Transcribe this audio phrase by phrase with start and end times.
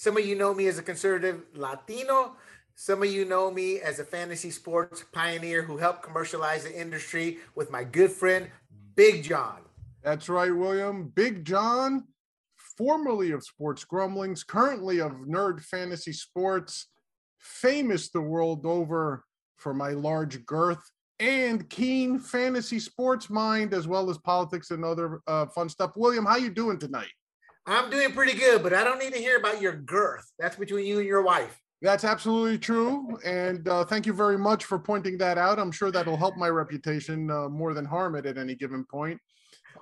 [0.00, 2.34] Some of you know me as a conservative Latino.
[2.74, 7.36] Some of you know me as a fantasy sports pioneer who helped commercialize the industry
[7.54, 8.48] with my good friend,
[8.94, 9.58] Big John.
[10.02, 11.12] That's right, William.
[11.14, 12.04] Big John,
[12.78, 16.86] formerly of Sports Grumblings, currently of Nerd Fantasy Sports,
[17.38, 19.22] famous the world over
[19.56, 20.80] for my large girth
[21.18, 25.90] and keen fantasy sports mind, as well as politics and other uh, fun stuff.
[25.94, 27.12] William, how you doing tonight?
[27.66, 30.30] I'm doing pretty good, but I don't need to hear about your girth.
[30.38, 31.60] That's between you and your wife.
[31.82, 33.18] That's absolutely true.
[33.24, 35.58] And uh, thank you very much for pointing that out.
[35.58, 39.18] I'm sure that'll help my reputation uh, more than harm it at any given point.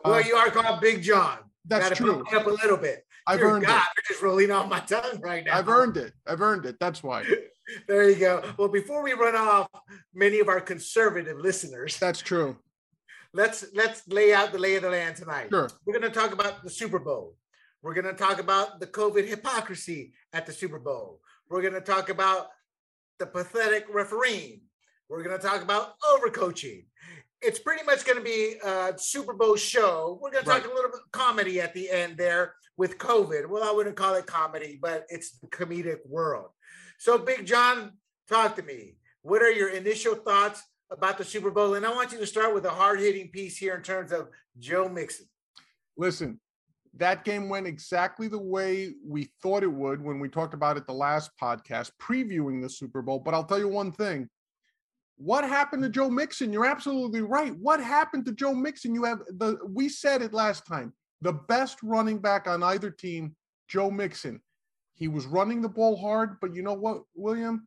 [0.04, 1.38] Well, uh, you are called Big John.
[1.64, 2.24] That's Gotta true.
[2.32, 3.04] Up a little bit.
[3.26, 3.82] I've Dear earned God, it.
[3.96, 5.58] You're just rolling off my tongue right now.
[5.58, 6.12] I've earned it.
[6.26, 6.76] I've earned it.
[6.80, 7.24] That's why.
[7.88, 8.42] there you go.
[8.56, 9.68] Well, before we run off
[10.14, 12.56] many of our conservative listeners, that's true.
[13.34, 15.48] Let's let's lay out the lay of the land tonight.
[15.50, 15.68] Sure.
[15.84, 17.34] We're going to talk about the Super Bowl.
[17.82, 21.20] We're going to talk about the COVID hypocrisy at the Super Bowl.
[21.48, 22.48] We're going to talk about
[23.18, 24.62] the pathetic refereeing.
[25.08, 26.86] We're going to talk about overcoaching.
[27.40, 30.18] It's pretty much going to be a Super Bowl show.
[30.20, 30.72] We're going to talk right.
[30.72, 33.48] a little bit comedy at the end there with COVID.
[33.48, 36.48] Well, I wouldn't call it comedy, but it's the comedic world.
[36.98, 37.92] So, Big John,
[38.28, 38.96] talk to me.
[39.22, 41.74] What are your initial thoughts about the Super Bowl?
[41.74, 44.28] And I want you to start with a hard hitting piece here in terms of
[44.58, 45.26] Joe Mixon.
[45.96, 46.40] Listen,
[46.94, 50.86] that game went exactly the way we thought it would when we talked about it
[50.86, 53.18] the last podcast, previewing the Super Bowl.
[53.18, 54.28] But I'll tell you one thing.
[55.16, 56.52] What happened to Joe Mixon?
[56.52, 57.52] You're absolutely right.
[57.56, 58.94] What happened to Joe Mixon?
[58.94, 60.92] You have the we said it last time.
[61.22, 63.34] The best running back on either team,
[63.66, 64.40] Joe Mixon.
[64.94, 67.66] He was running the ball hard, but you know what, William?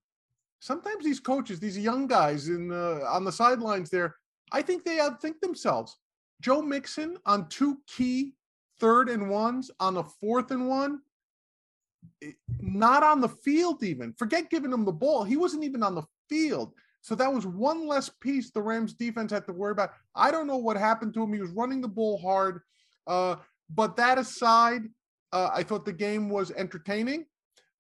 [0.59, 4.16] Sometimes these coaches, these young guys in the, on the sidelines there,
[4.51, 5.97] I think they outthink themselves.
[6.41, 8.34] Joe Mixon on two key
[8.81, 11.00] third and ones on a fourth and one,
[12.59, 14.12] not on the field even.
[14.14, 15.24] Forget giving him the ball.
[15.24, 16.74] He wasn't even on the field.
[17.02, 19.91] So that was one less piece the Rams defense had to worry about.
[20.16, 21.34] I don't know what happened to him.
[21.34, 22.62] He was running the ball hard.
[23.08, 23.38] Uh,
[23.70, 24.84] but that aside,
[25.31, 27.25] uh, I thought the game was entertaining.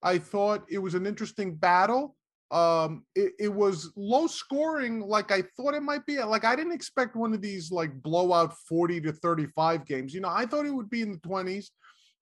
[0.01, 2.15] I thought it was an interesting battle.
[2.51, 6.21] Um, it, it, was low scoring, like I thought it might be.
[6.21, 10.13] Like I didn't expect one of these like blowout 40 to 35 games.
[10.13, 11.67] You know, I thought it would be in the 20s.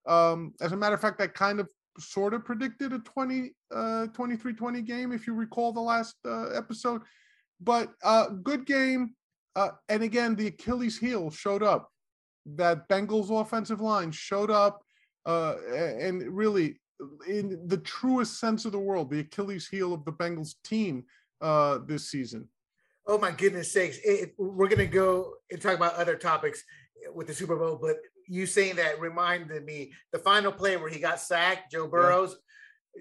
[0.06, 4.06] Um, as a matter of fact, I kind of sort of predicted a 20, uh,
[4.08, 7.02] 23 20 game, if you recall the last uh, episode.
[7.60, 9.14] But uh, good game.
[9.56, 11.88] Uh, and again, the Achilles heel showed up.
[12.46, 14.80] That Bengals offensive line showed up
[15.26, 16.80] uh, and really,
[17.28, 21.04] in the truest sense of the word, the Achilles heel of the Bengals team
[21.40, 22.48] uh, this season.
[23.06, 23.98] Oh my goodness sakes!
[24.04, 26.62] It, we're gonna go and talk about other topics
[27.14, 27.96] with the Super Bowl, but
[28.28, 32.30] you saying that reminded me the final play where he got sacked, Joe Burrows.
[32.30, 32.36] Yeah.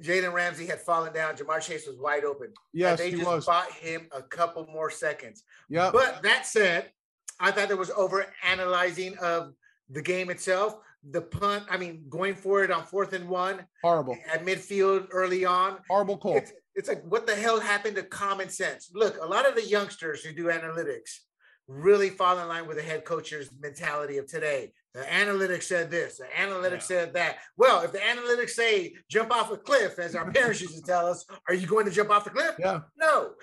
[0.01, 1.35] Jalen Ramsey had fallen down.
[1.35, 2.53] Ja'Marr Chase was wide open.
[2.73, 3.45] Yes, they just was.
[3.45, 5.43] bought him a couple more seconds.
[5.67, 5.89] Yeah.
[5.91, 6.91] But that said,
[7.39, 9.53] I thought there was over analyzing of
[9.89, 10.75] the game itself
[11.07, 11.65] the punt.
[11.69, 13.65] I mean, going for it on fourth and one.
[13.83, 14.17] Horrible.
[14.31, 15.77] At midfield early on.
[15.89, 16.37] Horrible call.
[16.37, 18.91] It's, it's like, what the hell happened to common sense?
[18.93, 21.19] Look, a lot of the youngsters who do analytics
[21.67, 24.73] really fall in line with the head coach's mentality of today.
[24.95, 26.79] The analytics said this, the analytics yeah.
[26.79, 27.38] said that.
[27.57, 31.05] Well, if the analytics say jump off a cliff, as our parents used to tell
[31.05, 32.55] us, are you going to jump off the cliff?
[32.57, 32.79] Yeah.
[32.97, 33.33] No.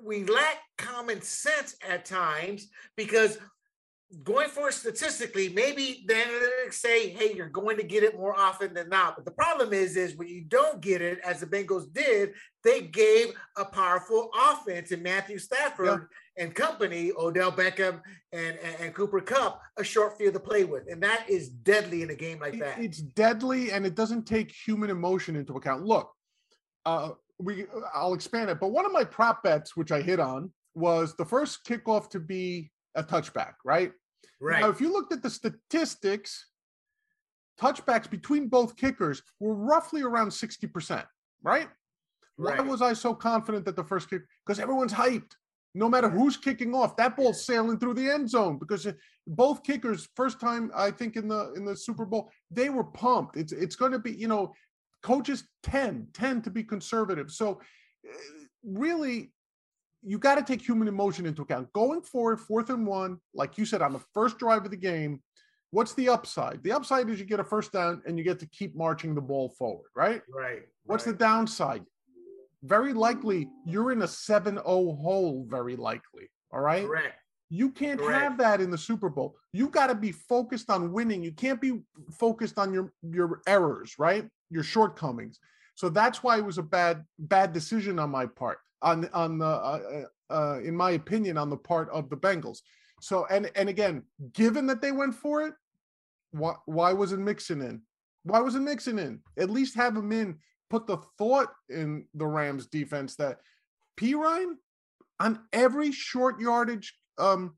[0.00, 3.38] We lack common sense at times because
[4.24, 8.38] going for it statistically, maybe the analytics say, hey, you're going to get it more
[8.38, 9.16] often than not.
[9.16, 12.32] But the problem is, is when you don't get it, as the Bengals did,
[12.62, 16.44] they gave a powerful offense in Matthew Stafford yeah.
[16.44, 18.00] and company, Odell Beckham
[18.32, 20.84] and, and, and, Cooper Kupp, a short field to play with.
[20.90, 22.78] And that is deadly in a game like that.
[22.78, 25.84] It's deadly and it doesn't take human emotion into account.
[25.84, 26.10] Look,
[26.84, 27.64] uh, we
[27.94, 31.24] I'll expand it, but one of my prop bets, which I hit on, was the
[31.24, 33.92] first kickoff to be a touchback, right?
[34.42, 34.60] Right.
[34.60, 36.46] Now, if you looked at the statistics,
[37.60, 41.04] touchbacks between both kickers were roughly around 60%,
[41.44, 41.68] right?
[42.36, 42.58] right.
[42.58, 44.22] Why was I so confident that the first kick?
[44.44, 45.32] Because everyone's hyped.
[45.74, 48.86] No matter who's kicking off, that ball's sailing through the end zone because
[49.26, 53.38] both kickers, first time I think in the in the Super Bowl, they were pumped.
[53.38, 54.52] It's it's going to be, you know,
[55.02, 57.30] coaches tend tend to be conservative.
[57.30, 57.60] So
[58.04, 59.32] eh, really
[60.02, 61.72] you got to take human emotion into account.
[61.72, 65.22] Going forward, fourth and one, like you said, on the first drive of the game,
[65.70, 66.62] what's the upside?
[66.62, 69.20] The upside is you get a first down and you get to keep marching the
[69.20, 70.22] ball forward, right?
[70.28, 70.62] Right.
[70.84, 71.12] What's right.
[71.12, 71.84] the downside?
[72.62, 76.30] Very likely you're in a 7 0 hole, very likely.
[76.52, 76.86] All right.
[76.86, 77.16] Correct.
[77.48, 78.22] You can't Correct.
[78.22, 79.36] have that in the Super Bowl.
[79.52, 81.22] You got to be focused on winning.
[81.22, 84.26] You can't be focused on your your errors, right?
[84.52, 85.40] your shortcomings.
[85.74, 89.46] So that's why it was a bad bad decision on my part on on the
[89.46, 92.58] uh, uh, in my opinion on the part of the Bengals.
[93.00, 95.54] So and and again, given that they went for it,
[96.32, 97.82] why why wasn't Mixon in?
[98.24, 99.20] Why wasn't Mixon in?
[99.38, 100.38] At least have him in.
[100.70, 103.38] Put the thought in the Rams defense that
[103.98, 104.54] Perine
[105.20, 107.54] on every short yardage um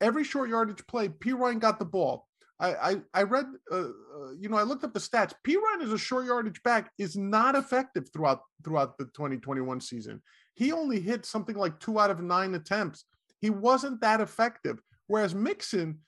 [0.00, 2.26] every short yardage play, Perine got the ball.
[2.58, 5.32] I I, I read, uh, uh, you know, I looked up the stats.
[5.46, 10.22] Perine as a short yardage back is not effective throughout throughout the 2021 season.
[10.56, 13.04] He only hit something like two out of nine attempts.
[13.40, 14.80] He wasn't that effective.
[15.06, 15.98] Whereas Mixon,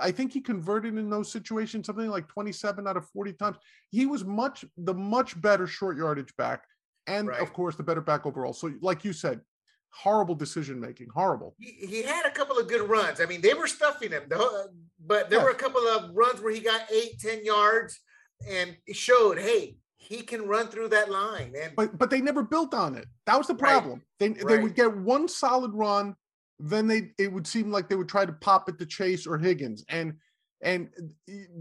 [0.00, 3.56] I think he converted in those situations something like 27 out of 40 times.
[3.90, 6.64] He was much the much better short yardage back,
[7.06, 7.40] and right.
[7.40, 8.52] of course the better back overall.
[8.52, 9.42] So, like you said,
[9.90, 11.54] horrible decision making, horrible.
[11.60, 13.20] He, he, had a couple of good runs.
[13.20, 14.68] I mean, they were stuffing him, though,
[15.04, 15.44] but there yeah.
[15.44, 18.00] were a couple of runs where he got eight, ten yards,
[18.48, 21.54] and showed, hey, he can run through that line.
[21.60, 23.06] And but but they never built on it.
[23.26, 24.02] That was the problem.
[24.02, 24.02] Right.
[24.18, 24.48] They right.
[24.48, 26.16] they would get one solid run,
[26.58, 29.38] then they it would seem like they would try to pop it to Chase or
[29.38, 30.14] Higgins, and
[30.60, 30.88] and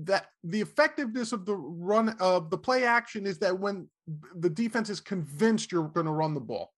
[0.05, 3.87] that the effectiveness of the run of the play action is that when
[4.35, 6.71] the defense is convinced you're going to run the ball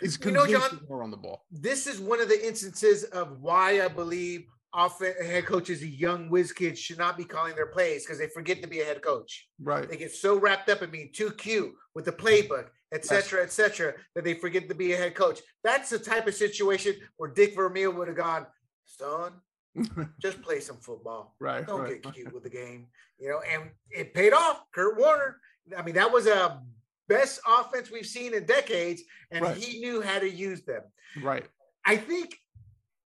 [0.00, 1.44] is you know, John, on the ball.
[1.50, 6.52] This is one of the instances of why I believe often head coaches, young whiz
[6.52, 9.48] kids, should not be calling their plays because they forget to be a head coach.
[9.60, 9.88] Right.
[9.88, 14.24] They get so wrapped up in being too cute with the playbook, etc., etc., that
[14.24, 15.40] they forget to be a head coach.
[15.64, 18.46] That's the type of situation where Dick Vermeil would have gone,
[18.84, 19.32] son.
[20.20, 21.36] just play some football.
[21.40, 21.66] Right.
[21.66, 22.02] Don't right.
[22.02, 22.88] get cute with the game.
[23.18, 24.62] You know, and it paid off.
[24.72, 25.36] Kurt Warner.
[25.76, 26.60] I mean, that was a
[27.08, 29.56] best offense we've seen in decades, and right.
[29.56, 30.82] he knew how to use them.
[31.22, 31.44] Right.
[31.84, 32.36] I think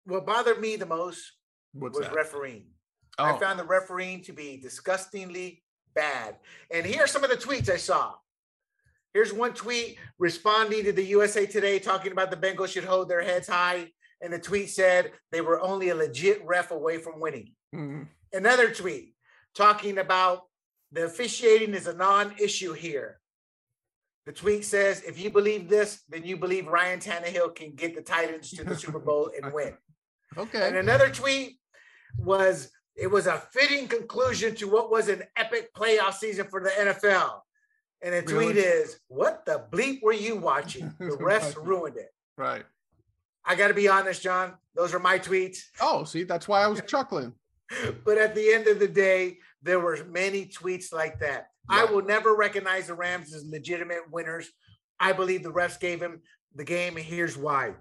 [0.04, 1.32] what bothered me the most
[1.74, 2.14] What's was that?
[2.14, 2.66] refereeing.
[3.18, 3.24] Oh.
[3.24, 5.62] I found the refereeing to be disgustingly
[5.94, 6.36] bad.
[6.70, 8.14] And here are some of the tweets I saw.
[9.12, 13.22] Here's one tweet responding to the USA Today talking about the Bengals should hold their
[13.22, 13.90] heads high.
[14.20, 17.52] And the tweet said they were only a legit ref away from winning.
[17.74, 18.02] Mm-hmm.
[18.32, 19.14] Another tweet
[19.54, 20.42] talking about
[20.90, 23.20] the officiating is a non issue here.
[24.26, 28.00] The tweet says, if you believe this, then you believe Ryan Tannehill can get the
[28.00, 29.74] Titans to the Super Bowl and win.
[30.36, 30.66] Okay.
[30.66, 31.60] And another tweet
[32.18, 36.70] was, it was a fitting conclusion to what was an epic playoff season for the
[36.70, 37.40] NFL.
[38.02, 38.60] And the tweet really?
[38.60, 40.92] is, what the bleep were you watching?
[40.98, 42.12] The refs ruined it.
[42.36, 42.64] Right.
[43.44, 44.54] I got to be honest, John.
[44.74, 45.58] Those are my tweets.
[45.80, 47.32] Oh, see, that's why I was chuckling.
[48.04, 51.48] but at the end of the day, there were many tweets like that.
[51.68, 54.50] I will never recognize the Rams as legitimate winners.
[55.00, 56.20] I believe the refs gave him
[56.54, 57.74] the game, and here's why.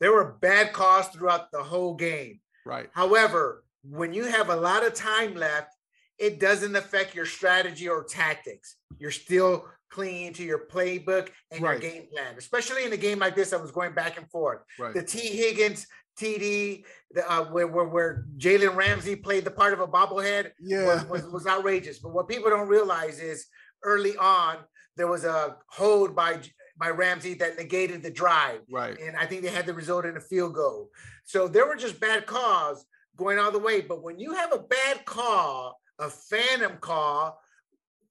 [0.00, 2.40] There were bad calls throughout the whole game.
[2.64, 2.88] Right.
[2.92, 5.74] However, when you have a lot of time left,
[6.18, 8.76] it doesn't affect your strategy or tactics.
[8.98, 11.80] You're still clinging to your playbook and right.
[11.80, 13.52] your game plan, especially in a game like this.
[13.52, 14.60] I was going back and forth.
[14.78, 14.94] Right.
[14.94, 15.18] The T.
[15.18, 15.86] Higgins
[16.18, 20.86] TD, the, uh, where where, where Jalen Ramsey played the part of a bobblehead, yeah,
[20.86, 21.98] was, was, was, outrageous.
[21.98, 23.46] But what people don't realize is
[23.82, 24.58] early on
[24.96, 26.38] there was a hold by
[26.76, 28.98] by Ramsey that negated the drive, right?
[29.00, 30.90] And I think they had the result in a field goal.
[31.24, 32.84] So there were just bad calls
[33.16, 33.80] going all the way.
[33.80, 37.40] But when you have a bad call, a phantom call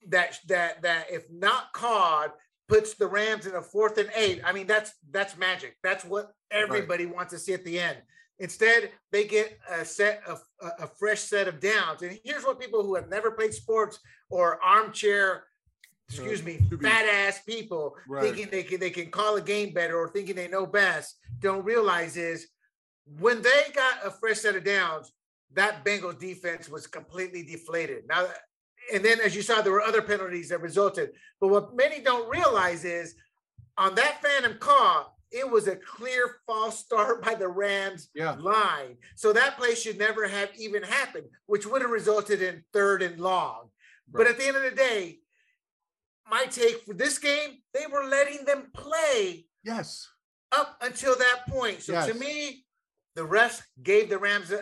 [0.08, 2.32] that that that if not called
[2.68, 4.42] puts the Rams in a fourth and eight.
[4.44, 5.78] I mean, that's that's magic.
[5.84, 7.16] That's what everybody right.
[7.16, 7.98] wants to see at the end.
[8.40, 12.02] Instead, they get a set of a, a fresh set of downs.
[12.02, 15.44] And here's what people who have never played sports or armchair,
[16.10, 18.24] excuse uh, me, fat ass people right.
[18.24, 21.64] thinking they can they can call a game better or thinking they know best don't
[21.66, 22.48] realize is
[23.20, 25.12] when they got a fresh set of downs,
[25.54, 28.04] that Bengals defense was completely deflated.
[28.08, 28.28] Now
[28.94, 31.12] and then as you saw, there were other penalties that resulted.
[31.40, 33.16] But what many don't realize is
[33.78, 38.36] on that phantom call, it was a clear false start by the Rams yeah.
[38.40, 38.98] line.
[39.16, 43.20] So that play should never have even happened, which would have resulted in third and
[43.20, 43.70] long.
[44.12, 44.26] Right.
[44.26, 45.20] But at the end of the day,
[46.30, 49.46] my take for this game, they were letting them play.
[49.64, 50.08] Yes.
[50.52, 51.82] Up until that point.
[51.82, 52.08] So yes.
[52.08, 52.66] to me,
[53.16, 54.54] the refs gave the Rams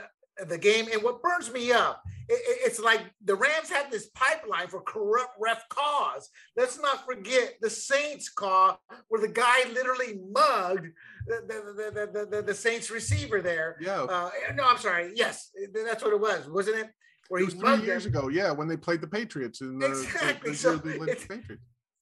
[0.47, 0.87] the game.
[0.91, 5.35] And what burns me up, it, it's like the Rams had this pipeline for corrupt
[5.39, 6.29] ref calls.
[6.55, 10.87] Let's not forget the Saints call where the guy literally mugged
[11.27, 13.77] the, the, the, the, the Saints receiver there.
[13.81, 14.03] Yeah.
[14.03, 15.11] Uh, no, I'm sorry.
[15.15, 16.89] Yes, that's what it was, wasn't it?
[17.31, 18.13] Where it was three years them.
[18.13, 18.27] ago.
[18.27, 20.51] Yeah, when they played the Patriots in the, exactly.
[20.51, 21.25] The, so Patriots.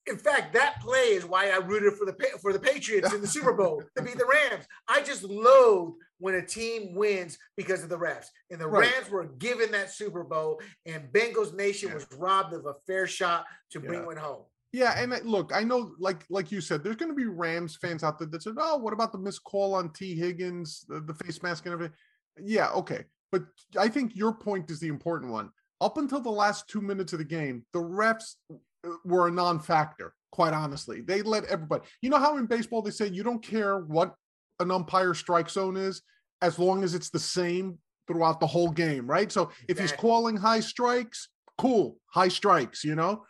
[0.08, 3.28] In fact, that play is why I rooted for the for the Patriots in the
[3.28, 4.66] Super Bowl to beat the Rams.
[4.88, 8.26] I just loathe when a team wins because of the refs.
[8.50, 8.92] And the right.
[8.92, 11.96] Rams were given that Super Bowl, and Bengals Nation yeah.
[11.96, 14.46] was robbed of a fair shot to bring one home.
[14.72, 17.78] Yeah, and uh, look, I know, like like you said, there's going to be Rams
[17.80, 20.16] fans out there that said, "Oh, what about the missed call on T.
[20.16, 21.96] Higgins, the, the face mask and everything?"
[22.42, 23.44] Yeah, okay, but
[23.78, 25.50] I think your point is the important one.
[25.82, 30.14] Up until the last two minutes of the game, the refs uh, were a non-factor.
[30.32, 31.84] Quite honestly, they let everybody.
[32.02, 34.14] You know how in baseball they say you don't care what
[34.60, 36.02] an umpire strike zone is
[36.42, 39.32] as long as it's the same throughout the whole game, right?
[39.32, 42.84] So if he's calling high strikes, cool, high strikes.
[42.84, 43.24] You know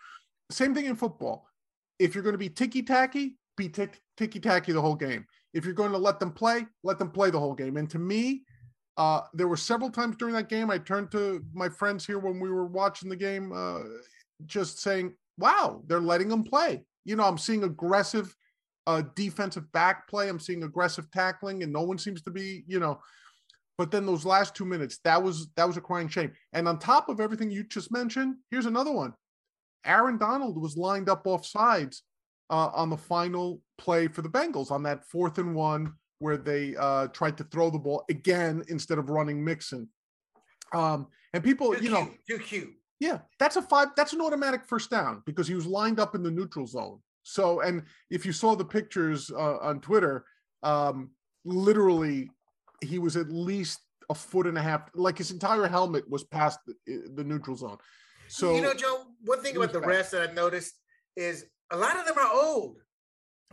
[0.51, 1.47] same thing in football.
[1.99, 5.25] If you're going to be ticky tacky, be ticky tacky the whole game.
[5.53, 7.77] If you're going to let them play, let them play the whole game.
[7.77, 8.43] And to me,
[8.99, 12.37] uh, there were several times during that game I turned to my friends here when
[12.37, 13.79] we were watching the game, uh,
[14.45, 18.35] just saying, "Wow, they're letting them play." You know, I'm seeing aggressive
[18.87, 20.27] uh, defensive back play.
[20.27, 22.99] I'm seeing aggressive tackling, and no one seems to be, you know.
[23.77, 26.33] But then those last two minutes, that was that was a crying shame.
[26.51, 29.13] And on top of everything you just mentioned, here's another one.
[29.85, 32.03] Aaron Donald was lined up off sides
[32.49, 36.75] uh, on the final play for the Bengals on that fourth and one where they
[36.75, 39.89] uh, tried to throw the ball again instead of running Mixon.
[40.73, 42.73] Um, and people, too you know, too cute.
[42.99, 43.89] Yeah, that's a five.
[43.95, 46.99] That's an automatic first down because he was lined up in the neutral zone.
[47.23, 50.25] So, and if you saw the pictures uh, on Twitter,
[50.63, 51.11] um,
[51.45, 52.29] literally,
[52.81, 54.89] he was at least a foot and a half.
[54.93, 57.77] Like his entire helmet was past the, the neutral zone.
[58.27, 60.73] So you know, Joe, one thing about the refs that I've noticed
[61.15, 62.77] is a lot of them are old.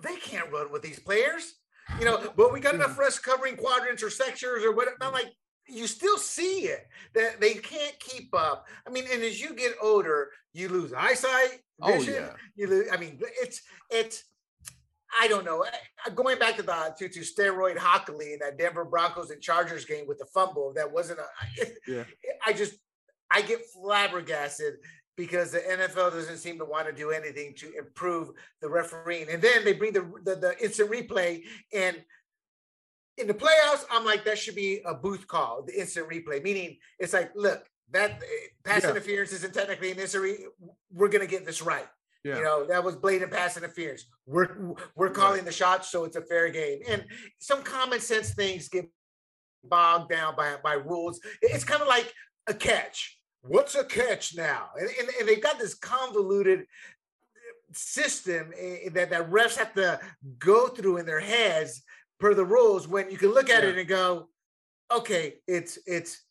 [0.03, 1.55] They can't run with these players.
[1.99, 4.97] You know, but we got enough refs covering quadrants or sectors or whatever.
[5.01, 5.33] I'm like,
[5.69, 8.67] you still see it that they can't keep up.
[8.87, 12.15] I mean, and as you get older, you lose eyesight, oh, vision.
[12.19, 12.33] Oh, yeah.
[12.55, 12.89] You lose.
[12.93, 14.25] I mean, it's it's.
[15.19, 15.65] I don't know.
[16.15, 20.07] Going back to the to, to steroid Hochuli in that Denver Broncos and Chargers game
[20.07, 21.67] with the fumble, that wasn't a.
[21.87, 22.05] Yeah.
[22.45, 22.75] I just
[23.31, 24.75] I get flabbergasted
[25.17, 28.31] because the NFL doesn't seem to want to do anything to improve
[28.61, 29.29] the refereeing.
[29.31, 31.43] And then they bring the, the, the instant replay
[31.73, 31.97] and
[33.19, 36.77] in the playoffs, I'm like, that should be a booth call, the instant replay, meaning
[36.99, 38.91] it's like, look, that eh, pass yeah.
[38.91, 40.25] interference isn't technically an instant.
[40.25, 40.47] Re-
[40.93, 41.87] we're gonna get this right.
[42.25, 42.39] Yeah.
[42.39, 44.05] You know, that was blatant pass interference.
[44.27, 46.81] We're we're calling the shots, so it's a fair game.
[46.89, 47.05] And
[47.39, 48.91] some common sense things get
[49.65, 51.21] bogged down by by rules.
[51.41, 52.13] It's kind of like
[52.49, 53.16] a catch.
[53.49, 54.71] What's a catch now?
[54.79, 56.67] And, and, and they've got this convoluted
[57.73, 60.01] system eh, that, that refs have to
[60.39, 61.83] go through in their heads
[62.19, 63.71] per the rules when you can look at yeah.
[63.71, 64.29] it and go,
[64.93, 66.23] okay, it's it's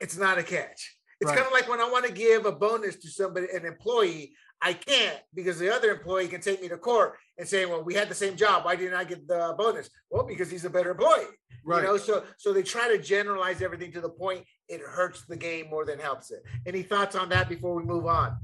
[0.00, 0.96] it's not a catch.
[1.20, 1.38] It's right.
[1.38, 4.72] kind of like when I want to give a bonus to somebody, an employee, I
[4.72, 8.08] can't because the other employee can take me to court and say, "Well, we had
[8.08, 8.64] the same job.
[8.64, 11.26] Why didn't I get the bonus?" Well, because he's a better employee.
[11.66, 11.82] Right.
[11.82, 15.36] You know, so so they try to generalize everything to the point it hurts the
[15.36, 16.42] game more than helps it.
[16.66, 18.38] Any thoughts on that before we move on?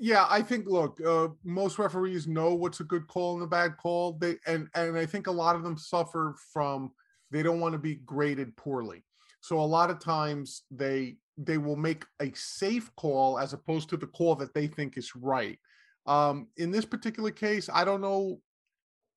[0.00, 3.76] Yeah, I think look, uh, most referees know what's a good call and a bad
[3.76, 4.14] call.
[4.14, 6.92] They and and I think a lot of them suffer from
[7.30, 9.04] they don't want to be graded poorly.
[9.42, 13.96] So a lot of times they they will make a safe call as opposed to
[13.96, 15.58] the call that they think is right.
[16.06, 18.40] Um, in this particular case, I don't know.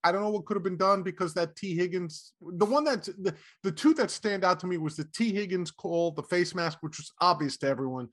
[0.06, 3.04] I don't know what could have been done because that T Higgins, the one that
[3.04, 6.54] the, the two that stand out to me was the T Higgins call, the face
[6.54, 8.10] mask, which was obvious to everyone,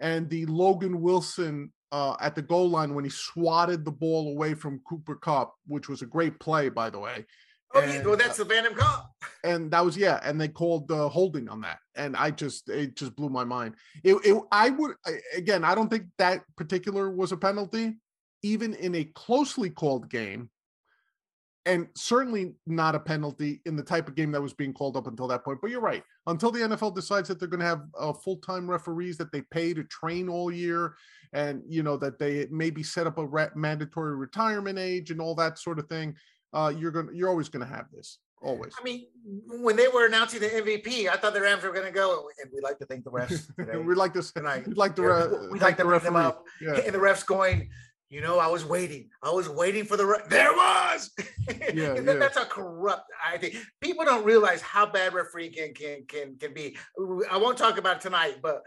[0.00, 4.54] and the Logan Wilson uh, at the goal line when he swatted the ball away
[4.54, 7.26] from Cooper Kupp, which was a great play, by the way.
[7.74, 9.10] Oh and, yeah, well that's the Phantom Cup.
[9.42, 12.68] And that was yeah, and they called the uh, holding on that, and I just
[12.68, 13.74] it just blew my mind.
[14.02, 14.94] It, it I would
[15.36, 17.96] again, I don't think that particular was a penalty,
[18.42, 20.50] even in a closely called game,
[21.66, 25.08] and certainly not a penalty in the type of game that was being called up
[25.08, 25.58] until that point.
[25.60, 26.04] But you're right.
[26.26, 29.42] Until the NFL decides that they're going to have uh, full time referees that they
[29.50, 30.94] pay to train all year,
[31.32, 35.34] and you know that they maybe set up a re- mandatory retirement age and all
[35.34, 36.14] that sort of thing
[36.54, 38.72] uh, you're going to you're always going to have this always.
[38.78, 39.06] I mean,
[39.48, 42.50] when they were announcing the MVP, I thought the Rams were going to go, and
[42.54, 43.50] we like to thank the refs.
[43.86, 44.66] we like this tonight.
[44.66, 46.74] We'd like to uh, we like to bring them up, yeah.
[46.74, 47.70] and the refs going.
[48.10, 49.08] You know, I was waiting.
[49.22, 50.06] I was waiting for the.
[50.06, 51.10] Re- there was.
[51.48, 52.00] yeah, yeah.
[52.00, 53.10] That's a corrupt.
[53.26, 56.76] I think people don't realize how bad referee can can can can be.
[57.30, 58.62] I won't talk about it tonight, but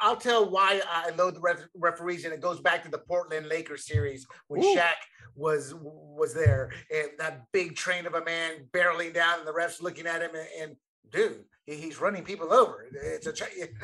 [0.00, 3.48] I'll tell why I loathe the ref- referees, and it goes back to the Portland
[3.48, 4.76] Lakers series when Ooh.
[4.76, 4.92] Shaq
[5.34, 9.80] was was there, and that big train of a man barreling down, and the refs
[9.80, 10.76] looking at him, and, and
[11.10, 12.86] dude, he's running people over.
[12.92, 13.34] It's a,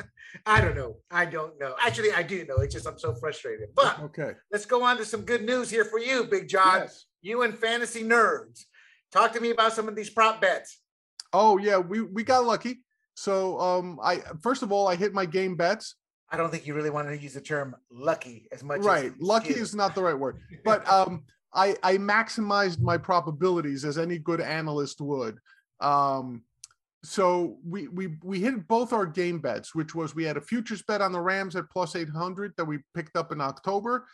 [0.45, 0.97] I don't know.
[1.11, 1.75] I don't know.
[1.79, 2.57] Actually, I do know.
[2.57, 3.69] It's just I'm so frustrated.
[3.75, 6.81] But okay, let's go on to some good news here for you, Big John.
[6.81, 7.05] Yes.
[7.21, 8.63] You and fantasy nerds.
[9.11, 10.81] Talk to me about some of these prop bets.
[11.33, 12.83] Oh yeah, we we got lucky.
[13.15, 15.95] So um, I first of all I hit my game bets.
[16.31, 18.81] I don't think you really wanted to use the term lucky as much.
[18.81, 21.23] Right, lucky is not the right word, but um,
[21.53, 25.39] I I maximized my probabilities as any good analyst would.
[25.79, 26.43] Um,
[27.03, 30.81] so we we we hit both our game bets, which was we had a futures
[30.81, 34.05] bet on the Rams at plus eight hundred that we picked up in October,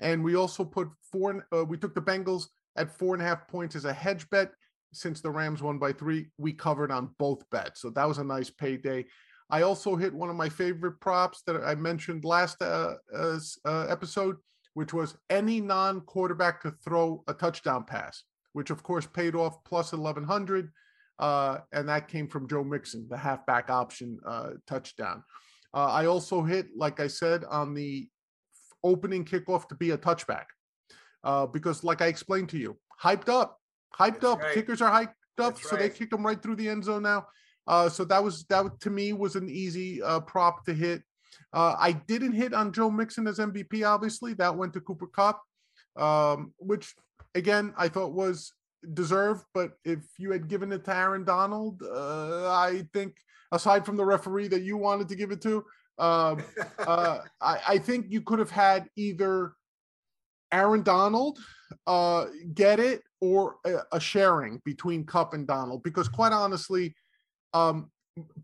[0.00, 1.46] and we also put four.
[1.52, 2.46] Uh, we took the Bengals
[2.76, 4.52] at four and a half points as a hedge bet.
[4.92, 8.24] Since the Rams won by three, we covered on both bets, so that was a
[8.24, 9.06] nice payday.
[9.50, 13.86] I also hit one of my favorite props that I mentioned last uh, uh, uh
[13.88, 14.36] episode,
[14.74, 18.22] which was any non-quarterback to throw a touchdown pass,
[18.52, 20.70] which of course paid off plus eleven hundred
[21.18, 25.22] uh, and that came from Joe Mixon, the halfback option uh, touchdown.
[25.72, 28.08] Uh, I also hit, like I said, on the
[28.82, 30.46] opening kickoff to be a touchback
[31.22, 33.58] uh, because, like I explained to you, hyped up,
[33.98, 34.42] hyped That's up.
[34.42, 34.54] Right.
[34.54, 35.82] Kickers are hyped up, That's so right.
[35.82, 37.26] they kicked them right through the end zone now.
[37.66, 41.02] Uh, so that was that to me was an easy uh, prop to hit.
[41.52, 43.86] I didn't hit on Joe Mixon as MVP.
[43.86, 45.40] Obviously, that went to Cooper Kupp,
[45.96, 46.94] um, which
[47.34, 48.52] again I thought was
[48.92, 53.16] deserved, but if you had given it to Aaron Donald, uh, I think
[53.52, 55.64] aside from the referee that you wanted to give it to,
[55.98, 56.42] um,
[56.86, 59.52] uh, I, I, think you could have had either
[60.52, 61.38] Aaron Donald
[61.86, 66.94] uh, get it or a, a, sharing between Kupp and Donald, because quite honestly,
[67.52, 67.90] um,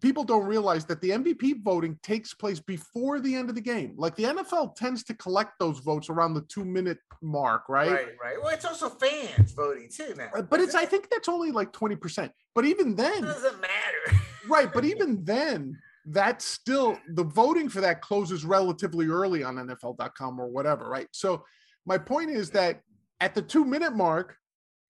[0.00, 3.94] people don't realize that the MVP voting takes place before the end of the game.
[3.96, 7.90] Like the NFL tends to collect those votes around the two minute mark, right?
[7.90, 8.42] Right, right.
[8.42, 10.30] Well, it's also fans voting too now.
[10.36, 12.30] Uh, but it's I think that's only like 20%.
[12.54, 14.20] But even then it doesn't matter.
[14.48, 20.40] right, but even then that's still the voting for that closes relatively early on NFL.com
[20.40, 21.06] or whatever, right?
[21.12, 21.44] So
[21.86, 22.80] my point is that
[23.20, 24.36] at the two minute mark,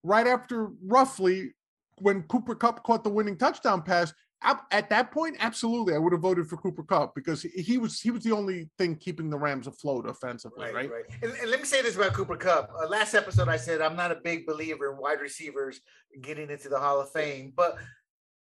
[0.03, 1.53] right after roughly
[1.99, 6.22] when Cooper Kupp caught the winning touchdown pass, at that point, absolutely, I would have
[6.22, 9.66] voted for Cooper Kupp because he was he was the only thing keeping the Rams
[9.66, 10.74] afloat offensively, right?
[10.74, 10.90] Right.
[10.90, 11.05] right.
[11.22, 12.70] And, and, let me say this about Cooper Kupp.
[12.74, 15.81] Uh, last episode, I said I'm not a big believer in wide receivers
[16.22, 17.76] getting into the Hall of Fame, but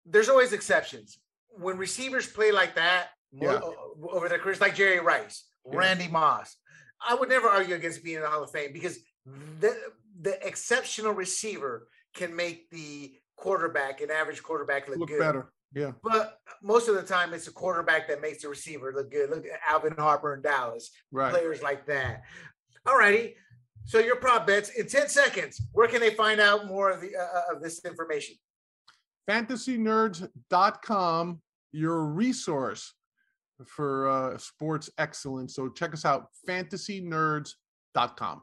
[0.04, 1.18] there's always exceptions.
[1.48, 3.60] When receivers play like that yeah.
[4.12, 5.78] over their careers, like Jerry Rice, yeah.
[5.78, 6.56] Randy Moss,
[7.06, 8.98] I would never argue against being in the Hall of Fame because
[9.60, 9.76] the
[10.20, 15.18] the exceptional receiver can make the quarterback, an average quarterback, look, look good.
[15.18, 15.52] better.
[15.74, 15.92] Yeah.
[16.02, 19.30] But most of the time, it's a quarterback that makes the receiver look good.
[19.30, 20.90] Look at Alvin Harper in Dallas.
[21.10, 21.32] Right.
[21.32, 22.22] Players like that.
[22.86, 23.34] All righty.
[23.86, 25.60] So your prop bets in 10 seconds.
[25.72, 28.36] Where can they find out more of the uh, uh of this information?
[29.28, 31.40] Fantasynerds.com,
[31.72, 32.94] your resource
[33.66, 35.54] for uh, sports excellence.
[35.54, 38.42] So check us out, fantasynerds.com.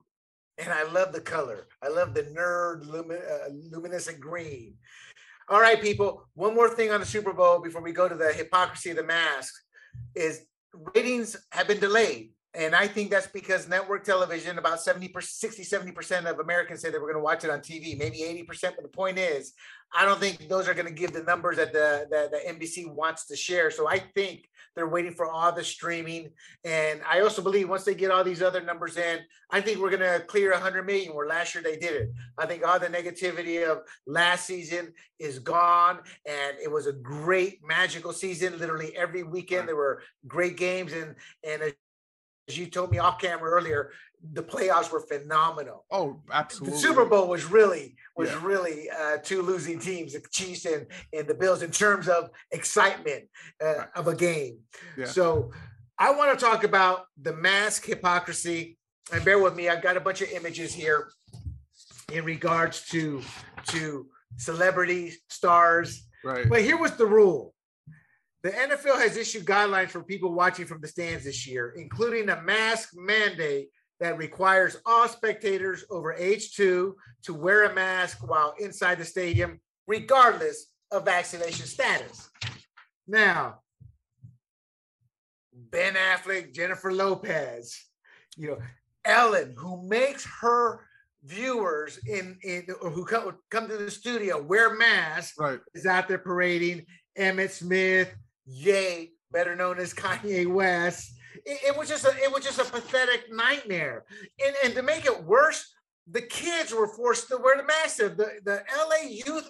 [0.57, 1.67] And I love the color.
[1.81, 4.75] I love the nerd lumin- uh, luminescent green.
[5.49, 6.27] All right, people.
[6.33, 9.03] One more thing on the Super Bowl before we go to the hypocrisy of the
[9.03, 9.53] mask
[10.15, 10.45] is
[10.95, 12.31] ratings have been delayed.
[12.53, 16.99] And I think that's because network television, about 70, 60, 70% of Americans say that
[16.99, 18.75] we're going to watch it on TV, maybe 80%.
[18.75, 19.53] But the point is,
[19.93, 22.93] I don't think those are going to give the numbers that the, that the NBC
[22.93, 23.71] wants to share.
[23.71, 26.29] So I think they're waiting for all the streaming.
[26.65, 29.89] And I also believe once they get all these other numbers in, I think we're
[29.89, 32.11] going to clear 100 million where last year they did it.
[32.37, 35.99] I think all the negativity of last season is gone.
[36.25, 38.57] And it was a great, magical season.
[38.59, 40.93] Literally every weekend, there were great games.
[40.93, 41.73] And, and
[42.47, 43.91] as you told me off camera earlier,
[44.33, 45.85] the playoffs were phenomenal.
[45.91, 46.75] Oh, absolutely.
[46.75, 48.39] The Super Bowl was really was yeah.
[48.43, 53.23] really uh, two losing teams, the Chiefs and, and the Bills, in terms of excitement
[53.63, 53.87] uh, right.
[53.95, 54.59] of a game.
[54.97, 55.05] Yeah.
[55.05, 55.51] So
[55.97, 58.77] I want to talk about the mask hypocrisy.
[59.11, 61.09] And bear with me, I've got a bunch of images here
[62.11, 63.21] in regards to
[63.67, 66.07] to celebrities, stars.
[66.23, 66.47] Right.
[66.47, 67.53] But here was the rule.
[68.43, 72.41] The NFL has issued guidelines for people watching from the stands this year, including a
[72.41, 78.97] mask mandate that requires all spectators over age two to wear a mask while inside
[78.97, 82.31] the stadium, regardless of vaccination status.
[83.07, 83.59] Now,
[85.53, 87.79] Ben Affleck, Jennifer Lopez,
[88.37, 88.57] you know,
[89.05, 90.87] Ellen, who makes her
[91.23, 95.59] viewers in in who come, come to the studio wear masks, right.
[95.75, 96.85] is out there parading.
[97.17, 98.13] Emmitt Smith,
[98.45, 101.13] Ye, better known as Kanye West,
[101.45, 104.05] it, it, was just a it was just a pathetic nightmare.
[104.43, 105.73] And and to make it worse,
[106.09, 107.97] the kids were forced to wear the mask.
[107.97, 109.49] The the LA Youth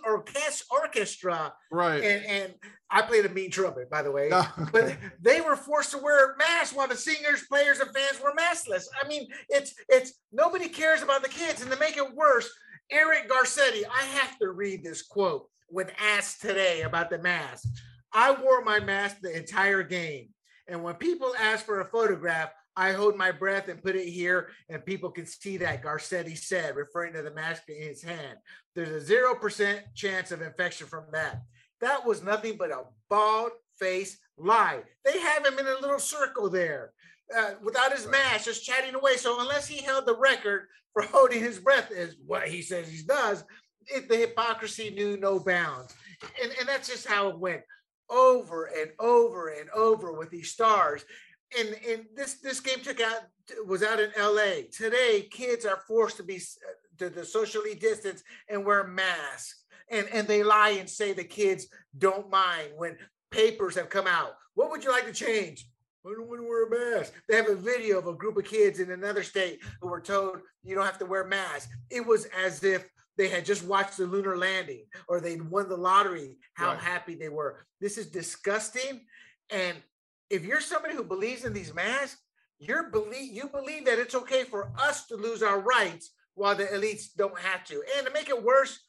[0.72, 2.04] Orchestra, right?
[2.04, 2.54] And and
[2.90, 4.30] I played a mean trumpet, by the way.
[4.32, 4.72] Ah, okay.
[4.72, 8.86] But they were forced to wear masks while the singers, players, and fans were maskless.
[9.02, 12.50] I mean, it's it's nobody cares about the kids, and to make it worse,
[12.92, 13.84] Eric Garcetti.
[13.86, 17.68] I have to read this quote when asked today about the mask.
[18.14, 20.30] I wore my mask the entire game,
[20.68, 24.50] and when people ask for a photograph, I hold my breath and put it here,
[24.70, 28.38] and people can see that Garcetti said, referring to the mask in his hand.
[28.76, 31.42] There's a 0% chance of infection from that.
[31.82, 34.84] That was nothing but a bald face lie.
[35.04, 36.94] They have him in a little circle there
[37.36, 39.18] uh, without his mask, just chatting away.
[39.18, 43.04] So, unless he held the record for holding his breath, is what he says he
[43.04, 43.44] does,
[43.88, 45.94] it, the hypocrisy knew no bounds.
[46.42, 47.64] And, and that's just how it went
[48.12, 51.04] over and over and over with these stars
[51.58, 53.22] and and this this game took out
[53.66, 54.68] was out in LA.
[54.72, 56.40] Today, kids are forced to be
[56.98, 62.30] to, socially distance and wear masks, and and they lie and say the kids don't
[62.30, 62.98] mind when
[63.32, 64.34] papers have come out.
[64.56, 65.68] What would you like to change?
[66.06, 67.14] I don't want to wear a mask.
[67.30, 70.40] They have a video of a group of kids in another state who were told
[70.64, 71.72] you don't have to wear masks.
[71.92, 75.78] It was as if they had just watched the lunar landing or they'd won the
[75.78, 76.38] lottery.
[76.54, 76.80] How right.
[76.80, 77.66] happy they were.
[77.80, 79.02] This is disgusting.
[79.50, 79.78] And
[80.30, 82.22] if you're somebody who believes in these masks,
[82.60, 86.66] you're believe you believe that it's okay for us to lose our rights while the
[86.66, 87.84] elites don't have to.
[87.98, 88.80] And to make it worse,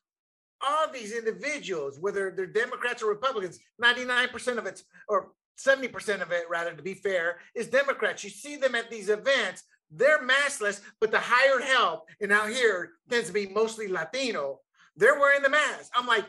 [0.61, 6.45] all these individuals, whether they're Democrats or Republicans, 99% of it, or 70% of it,
[6.49, 8.25] rather, to be fair, is Democrats.
[8.25, 12.93] You see them at these events, they're maskless, but the hired help, and out here
[13.11, 14.61] tends to be mostly Latino,
[14.97, 15.91] they're wearing the mask.
[15.95, 16.25] I'm like,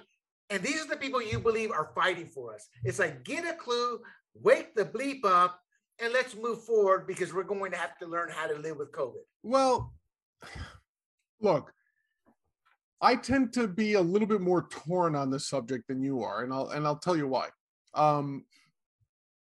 [0.49, 2.67] and these are the people you believe are fighting for us.
[2.83, 3.99] It's like, get a clue,
[4.35, 5.59] wake the bleep up
[5.99, 8.91] and let's move forward because we're going to have to learn how to live with
[8.91, 9.23] COVID.
[9.43, 9.93] Well,
[11.41, 11.73] look,
[13.01, 16.43] I tend to be a little bit more torn on this subject than you are,
[16.43, 17.49] and I'll and I'll tell you why.
[17.93, 18.45] Um,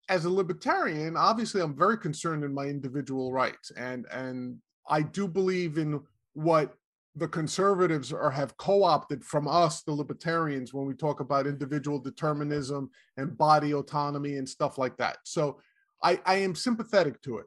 [0.08, 5.28] as a libertarian, obviously, I'm very concerned in my individual rights, and and I do
[5.28, 6.00] believe in
[6.32, 6.74] what
[7.16, 12.90] the conservatives are have co-opted from us the libertarians when we talk about individual determinism
[13.16, 15.18] and body autonomy and stuff like that.
[15.24, 15.60] So
[16.02, 17.46] i i am sympathetic to it.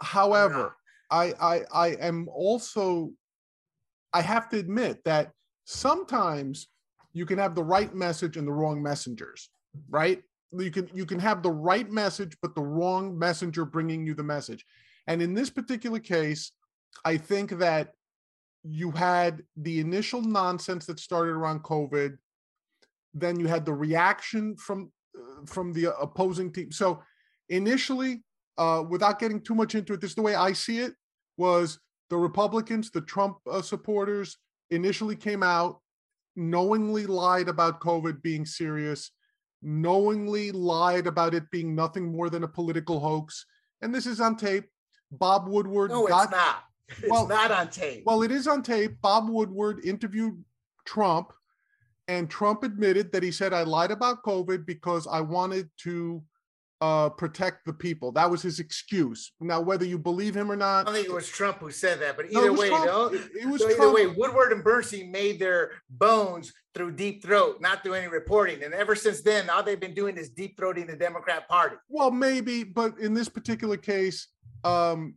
[0.00, 0.76] However
[1.10, 3.10] i i i am also
[4.12, 5.32] i have to admit that
[5.64, 6.68] sometimes
[7.12, 9.50] you can have the right message and the wrong messengers
[9.90, 10.22] right
[10.64, 14.22] you can you can have the right message but the wrong messenger bringing you the
[14.22, 14.64] message
[15.06, 16.52] and in this particular case
[17.04, 17.92] i think that
[18.68, 22.18] you had the initial nonsense that started around COVID.
[23.14, 26.72] Then you had the reaction from uh, from the opposing team.
[26.72, 27.02] So
[27.48, 28.22] initially,
[28.58, 30.94] uh, without getting too much into it, this is the way I see it:
[31.36, 31.78] was
[32.10, 34.36] the Republicans, the Trump uh, supporters,
[34.70, 35.80] initially came out,
[36.34, 39.12] knowingly lied about COVID being serious,
[39.62, 43.46] knowingly lied about it being nothing more than a political hoax,
[43.82, 44.64] and this is on tape.
[45.10, 46.62] Bob Woodward no, got, it's not.
[46.98, 48.04] It's well, not on tape.
[48.06, 49.00] Well, it is on tape.
[49.02, 50.42] Bob Woodward interviewed
[50.84, 51.32] Trump,
[52.06, 56.22] and Trump admitted that he said, I lied about COVID because I wanted to
[56.80, 58.12] uh, protect the people.
[58.12, 59.32] That was his excuse.
[59.40, 62.16] Now, whether you believe him or not, I think it was Trump who said that,
[62.16, 63.94] but either no, way, no, it, it was so either Trump.
[63.94, 68.62] way, Woodward and Bernstein made their bones through deep throat, not through any reporting.
[68.62, 71.76] And ever since then, all they've been doing is deep throating the Democrat Party.
[71.88, 74.28] Well, maybe, but in this particular case,
[74.64, 75.14] um,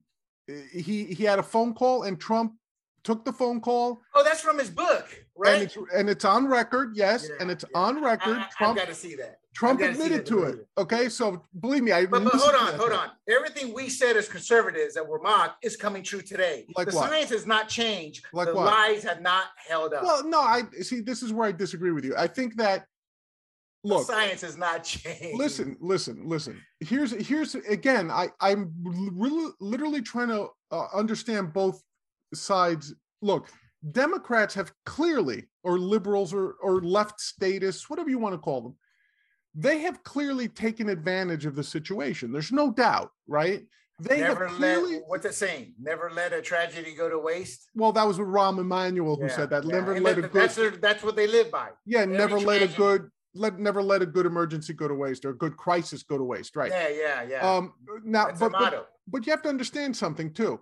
[0.71, 2.53] he he had a phone call and Trump
[3.03, 4.01] took the phone call.
[4.15, 5.07] Oh, that's from his book,
[5.37, 5.53] right?
[5.55, 7.79] And it's, and it's on record, yes, yeah, and it's yeah.
[7.79, 8.37] on record.
[8.37, 9.39] I, Trump got to see that.
[9.53, 10.67] Trump admitted to it.
[10.77, 12.05] Okay, so believe me, I.
[12.05, 13.09] But, but hold on, hold on.
[13.27, 16.65] Everything we said as conservatives that were mocked is coming true today.
[16.75, 17.09] Like the what?
[17.09, 18.25] science has not changed.
[18.31, 18.67] Like the what?
[18.67, 20.03] lies have not held up.
[20.03, 21.01] Well, no, I see.
[21.01, 22.15] This is where I disagree with you.
[22.17, 22.85] I think that
[23.83, 29.51] look the science has not changed listen listen listen here's here's again i i'm really
[29.61, 31.81] literally trying to uh, understand both
[32.33, 33.49] sides look
[33.91, 38.75] democrats have clearly or liberals or or left statists whatever you want to call them
[39.55, 43.65] they have clearly taken advantage of the situation there's no doubt right
[44.01, 45.73] they never have clearly, let what's it saying?
[45.77, 47.69] Never let a tragedy go to waste.
[47.75, 49.65] Well, that was with Rahm Emanuel who yeah, said that.
[49.65, 49.71] Yeah.
[49.71, 50.41] Never and let that, a good.
[50.41, 51.69] That's, their, that's what they live by.
[51.85, 55.25] Yeah, Every never let a good let never let a good emergency go to waste
[55.25, 56.71] or a good crisis go to waste, right?
[56.71, 57.55] Yeah, yeah, yeah.
[57.55, 60.59] Um, now, but, but but you have to understand something too.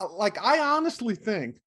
[0.00, 1.60] Uh, like I honestly think,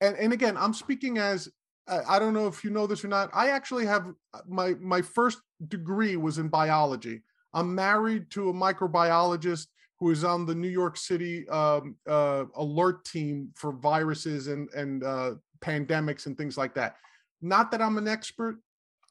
[0.00, 1.48] and and again, I'm speaking as
[1.88, 3.30] I don't know if you know this or not.
[3.32, 7.22] I actually have uh, my my first degree was in biology.
[7.54, 9.66] I'm married to a microbiologist
[9.98, 15.02] who is on the New York City um, uh, alert team for viruses and and
[15.04, 16.96] uh, pandemics and things like that.
[17.40, 18.58] Not that I'm an expert.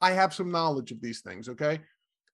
[0.00, 1.48] I have some knowledge of these things.
[1.50, 1.80] Okay,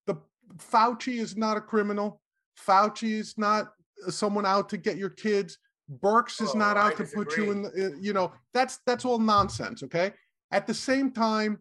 [0.06, 0.16] the
[0.56, 2.20] Fauci is not a criminal.
[2.58, 3.72] Fauci is not
[4.08, 5.58] someone out to get your kids.
[6.02, 7.62] Birx is Oh, not I out to put you in.
[7.62, 9.82] The, uh, you know, that's that's all nonsense.
[9.82, 10.12] Okay.
[10.50, 11.58] At the same time,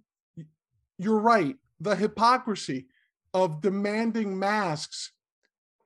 [0.97, 1.55] you're right.
[1.79, 2.87] The hypocrisy
[3.33, 5.11] of demanding masks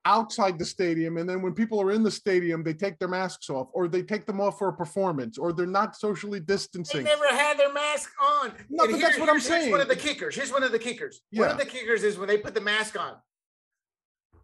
[0.05, 3.49] outside the stadium, and then when people are in the stadium, they take their masks
[3.51, 7.03] off, or they take them off for a performance, or they're not socially distancing.
[7.03, 8.53] They never had their mask on.
[8.69, 9.61] No, And but that's what I'm saying.
[9.63, 10.35] here's one of the kickers.
[10.35, 11.21] Here's one of the kickers.
[11.31, 13.13] One of the kickers is when they put the mask on.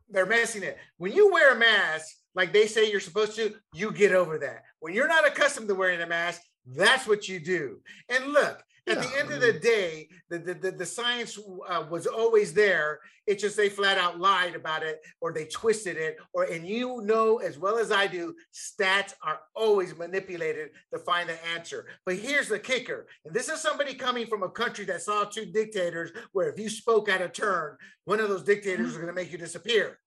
[0.10, 0.78] They're messing it.
[0.98, 2.06] When you wear a mask,
[2.38, 4.64] like they say you're supposed to, you get over that.
[4.80, 7.80] When you're not accustomed to wearing a mask, that's what you do.
[8.10, 12.06] And look, at the end of the day, the, the, the, the science uh, was
[12.06, 13.00] always there.
[13.26, 16.18] It's just they flat out lied about it or they twisted it.
[16.32, 21.28] Or and you know as well as I do, stats are always manipulated to find
[21.28, 21.88] the answer.
[22.06, 25.48] But here's the kicker, and this is somebody coming from a country that saw two
[25.48, 29.14] dictators, where if you spoke out of turn, one of those dictators was going to
[29.14, 30.00] make you disappear.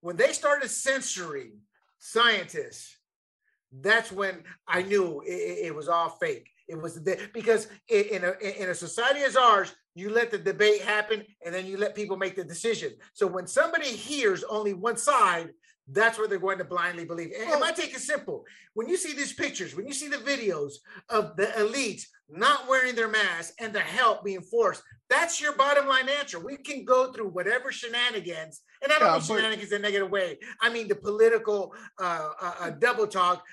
[0.00, 1.60] When they started censoring
[1.98, 2.96] scientists,
[3.72, 6.48] that's when I knew it, it- was all fake.
[6.68, 8.32] It was the, because in a
[8.62, 12.16] in a society as ours, you let the debate happen and then you let people
[12.16, 12.92] make the decision.
[13.12, 15.50] So when somebody hears only one side,
[15.88, 17.30] that's where they're going to blindly believe.
[17.38, 18.44] And, and my take is simple:
[18.74, 20.74] when you see these pictures, when you see the videos
[21.08, 25.86] of the elites not wearing their masks and the help being forced, that's your bottom
[25.86, 26.40] line answer.
[26.40, 30.10] We can go through whatever shenanigans, and I don't Yeah, mean shenanigans in a negative
[30.10, 30.38] way.
[30.60, 33.44] I mean the political uh, uh, uh, double talk.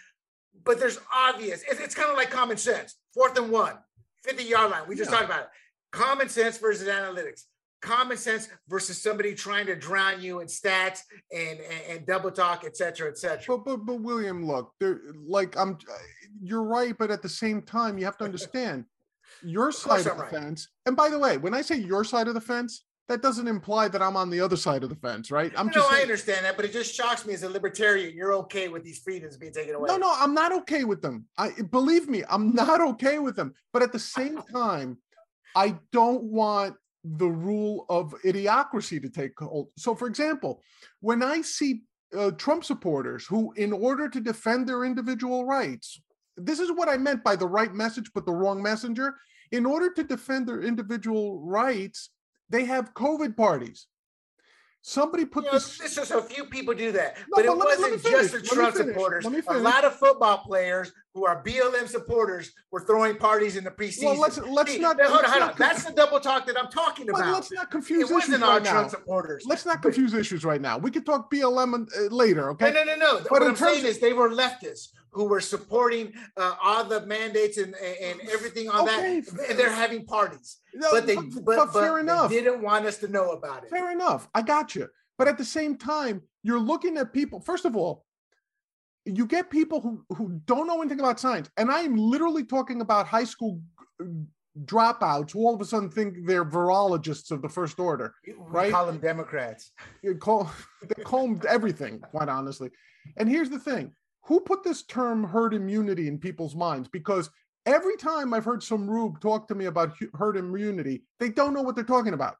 [0.65, 1.63] But there's obvious.
[1.69, 2.95] It's, it's kind of like common sense.
[3.13, 3.75] Fourth and one,
[4.23, 4.83] 50 yard line.
[4.87, 5.17] We just Yeah.
[5.17, 5.49] talked about it.
[5.91, 7.43] Common sense versus analytics.
[7.83, 11.01] Common sense versus somebody trying to drown you in stats
[11.33, 13.57] and and, and double talk, et cetera, et cetera.
[13.57, 15.77] But but but William, look, there like I'm
[16.41, 18.85] you're right, but at the same time, you have to understand
[19.43, 20.31] your side of I'm the right.
[20.31, 20.69] fence.
[20.85, 23.89] And by the way, when I say your side of the fence, that doesn't imply
[23.89, 25.51] that I'm on the other side of the fence, right?
[25.57, 28.15] I'm no, just I understand that, but it just shocks me as a libertarian.
[28.15, 29.87] You're okay with these freedoms being taken away.
[29.87, 31.25] no, no, I'm not okay with them.
[31.37, 33.53] I believe me, I'm not okay with them.
[33.73, 34.97] But at the same time,
[35.55, 39.67] I don't want the rule of idiocracy to take hold.
[39.77, 40.61] So, for example,
[41.01, 41.81] when I see
[42.17, 46.01] uh, Trump supporters who, in order to defend their individual rights,
[46.37, 49.15] this is what I meant by the right message, but the wrong messenger.
[49.51, 52.09] In order to defend their individual rights,
[52.49, 53.87] they have COVID parties.
[54.81, 55.79] Somebody put You know, this.
[55.79, 57.97] it's just a few people do that, No, but it but let me- let me
[57.97, 59.25] wasn't just the Trump supporters.
[59.25, 64.05] A lot of football players who are BLM supporters were throwing parties in the preseason.
[64.05, 64.99] Well, let's let's See, not.
[64.99, 65.53] hold on, hold on.
[65.57, 67.33] That's the double talk that I'm talking Well, about.
[67.35, 68.71] let's not confuse It issues right now.
[68.71, 69.43] Trump supporters.
[69.45, 70.77] Let's not But- confuse issues right now.
[70.79, 72.71] We could talk BLM uh, later, okay?
[72.71, 73.19] No, no, no, no.
[73.29, 77.05] But what I'm saying of- is they were leftists who were supporting uh, all the
[77.05, 79.49] mandates and, and everything on Okay, that.
[79.51, 82.29] And they're having parties, No, but they, but- but, but fair but enough.
[82.31, 83.69] they didn't want us to know about it.
[83.69, 84.27] Fair enough.
[84.33, 84.87] I got you.
[85.19, 87.39] But at the same time, you're looking at people.
[87.39, 88.03] First of all,
[89.05, 92.81] you get people who who don't know anything about science, and I am literally talking
[92.81, 93.61] about high school
[94.65, 98.13] dropouts who all of a sudden think they're virologists of the first order.
[98.37, 98.67] right?
[98.67, 99.71] We call them Democrats.
[100.03, 100.51] You call
[100.95, 102.69] they combed everything, quite honestly.
[103.17, 106.87] And here's the thing: who put this term herd immunity in people's minds?
[106.87, 107.29] Because
[107.65, 111.61] every time I've heard some rube talk to me about herd immunity, they don't know
[111.61, 112.37] what they're talking about.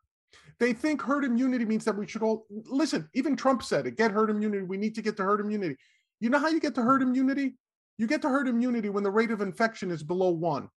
[0.59, 3.09] They think herd immunity means that we should all listen.
[3.13, 4.63] Even Trump said it: get herd immunity.
[4.63, 5.77] We need to get to herd immunity.
[6.23, 7.55] You know how you get to herd immunity?
[7.97, 10.69] You get to herd immunity when the rate of infection is below one.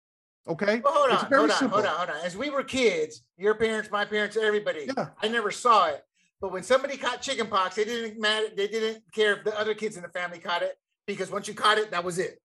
[0.49, 1.79] Okay, Well, hold It's on, very hold on, simple.
[1.83, 2.25] hold on, hold on.
[2.25, 5.09] As we were kids, your parents, my parents, everybody, Yeah.
[5.23, 6.03] I never saw it.
[6.41, 8.47] But when somebody caught chickenpox, they didn't matter.
[8.57, 11.53] They didn't care if the other kids in the family caught it because once you
[11.53, 12.41] caught it, that was it.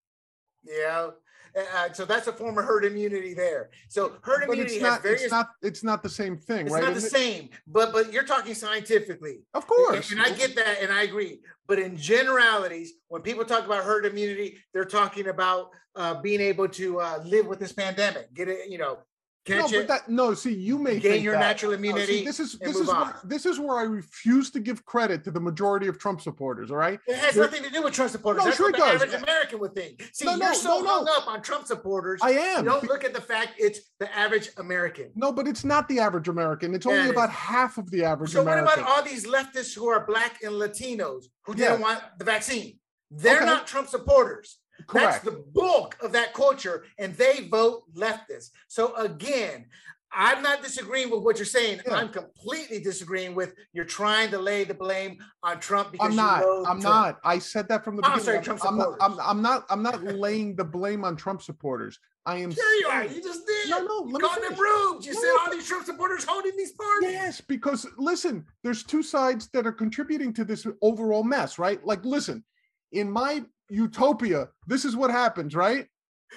[0.66, 1.14] Know,
[1.58, 3.70] uh, so that's a form of herd immunity there.
[3.88, 5.04] So herd but immunity it's has not.
[5.04, 5.22] various.
[5.24, 5.50] It's not.
[5.62, 6.84] It's not the same thing, it's right?
[6.84, 7.12] not the it?
[7.12, 9.40] same, but but you're talking scientifically.
[9.54, 10.12] Of And- course.
[10.12, 11.40] And I get that and I agree.
[11.68, 16.68] But in generalities, when people talk about herd immunity, they're talking about uh, being able
[16.68, 19.00] to uh, live with this pandemic, get it, you know,
[19.48, 20.34] no, but that no.
[20.34, 21.40] See, you may gain think your that.
[21.40, 22.26] natural No, see, immunity.
[22.26, 25.40] this is this is where, this is where I refuse to give credit to the
[25.40, 26.70] majority of Trump supporters.
[26.72, 27.00] All right.
[27.08, 28.42] It has There- nothing to do with Trump supporters.
[28.42, 29.02] No, That's sure what it the does.
[29.02, 30.10] average American would think.
[30.14, 32.20] See, No, no, you're so hung up on Trump supporters.
[32.22, 32.66] I you am.
[32.66, 35.12] don't look at the fact it's the average American.
[35.16, 36.76] No, but it's not the average American.
[36.76, 37.36] It's only it about is.
[37.36, 38.66] half of the average American.
[38.66, 41.70] So what about all these leftists who are black and Latinos who Yeah.
[41.70, 42.80] didn't want the vaccine?
[43.10, 43.46] They're Okay.
[43.46, 44.60] not Trump supporters.
[44.88, 45.24] Correct.
[45.24, 48.52] That's the bulk of that culture, and they vote leftist.
[48.68, 49.66] So again,
[50.12, 51.82] I'm not disagreeing with what you're saying.
[51.86, 51.96] Yeah.
[51.96, 56.44] I'm completely disagreeing with you're trying to lay the blame on Trump because I'm not.
[56.44, 56.84] I'm Trump.
[56.84, 57.20] not.
[57.24, 58.26] I said that from the I'm beginning.
[58.44, 58.98] sorry, Trump I'm supporters.
[59.02, 59.66] I'm, I'm not.
[59.70, 62.00] I'm not laying the blame on Trump supporters.
[62.26, 62.52] I am.
[62.52, 63.06] Sure you are.
[63.06, 63.70] You just did.
[63.70, 64.60] No, no, You let me called them finish.
[64.60, 65.06] rubes.
[65.06, 67.12] You No, said all these Trump supporters holding these parties.
[67.12, 71.84] Yes, because listen, there's two sides that are contributing to this overall mess, right?
[71.86, 72.44] Like, listen,
[72.92, 75.88] in my utopia, this is what happens, right?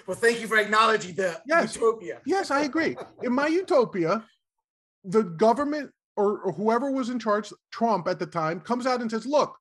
[0.06, 1.74] Well, thank you for acknowledging the Yes.
[1.74, 2.20] utopia.
[2.24, 2.96] Yes, I agree.
[3.22, 4.24] In my utopia,
[5.04, 9.10] the government or, or whoever was in charge, Trump at the time, comes out and
[9.10, 9.56] says, "Look,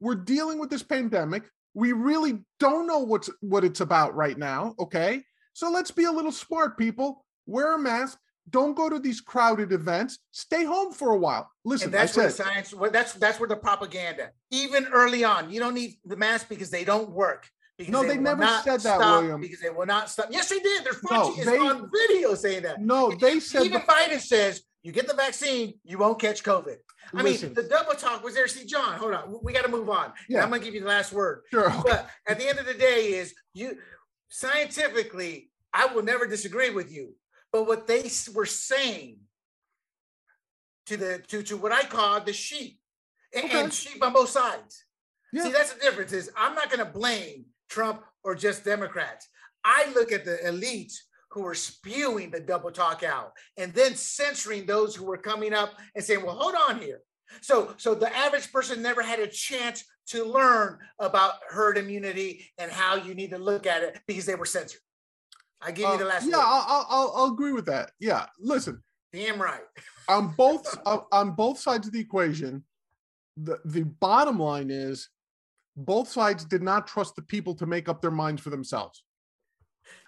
[0.00, 1.44] we're dealing with this pandemic.
[1.74, 4.74] We really don't know what's what it's about right now.
[4.78, 7.24] Okay, so let's be a little smart, people.
[7.46, 8.18] Wear a mask.
[8.48, 10.18] Don't go to these crowded events.
[10.30, 11.50] Stay home for a while.
[11.64, 12.72] Listen, And that's I where the science.
[12.74, 14.30] Well, that's that's where the propaganda.
[14.50, 17.48] Even early on, you don't need the mask because they don't work.
[17.76, 19.40] Because No, they will never said that, stop, William.
[19.40, 20.28] Because they will not stop.
[20.30, 20.84] Yes, they did.
[20.84, 22.80] Their No, Fauci is they- on video saying that.
[22.80, 26.76] no, they said Even the- Biden says you get the vaccine, you won't catch COVID.
[27.14, 27.48] I Listen.
[27.48, 28.48] mean, the double talk was there.
[28.48, 29.38] See, John, hold on.
[29.42, 30.12] We got to move on.
[30.28, 30.42] Yeah.
[30.42, 31.42] I'm gonna give you the last word.
[31.50, 31.70] sure.
[31.84, 33.76] But at the end of the day, is you
[34.28, 37.14] scientifically, I will never disagree with you.
[37.52, 39.18] But what they were saying
[40.86, 42.78] to the to to what I call the sheep,
[43.34, 43.64] and, Okay.
[43.64, 44.84] and sheep on both sides.
[45.32, 45.44] Yeah.
[45.44, 46.12] See, that's the difference.
[46.12, 49.28] Is I'm not going to blame Trump or just Democrats.
[49.64, 50.94] I look at the elites
[51.30, 55.72] who are spewing the double talk out and then censoring those who were coming up
[55.94, 57.00] and saying, "Well, hold on here."
[57.42, 62.70] So, so the average person never had a chance to learn about herd immunity and
[62.70, 64.80] how you need to look at it because they were censored.
[65.62, 66.36] I give Uh, you the last yeah.
[66.38, 67.92] I'll, I'll, I'll, I'll agree with that.
[67.98, 69.62] Yeah, listen, Damn right.
[70.08, 70.66] on both
[71.12, 72.64] on- both sides of the equation,
[73.36, 75.08] the the bottom line is
[75.76, 79.02] both sides did not trust the people to make up their minds for themselves.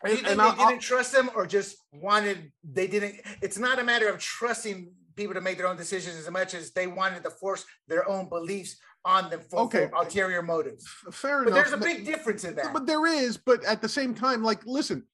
[0.05, 3.59] You And- think they I'll- I'll- didn't trust them or just wanted they didn't it's
[3.59, 6.87] not a matter of trusting people to make their own decisions as much as they
[6.87, 9.89] wanted to force their own beliefs on them for, Okay.
[9.89, 10.87] for ulterior motives.
[11.11, 11.71] Fair enough But enough.
[11.71, 12.73] there's a big difference in that.
[12.73, 15.05] but there is but at the same time like listen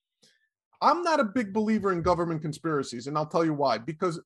[0.83, 4.21] i'm not a big believer in government conspiracies and i'll tell you why because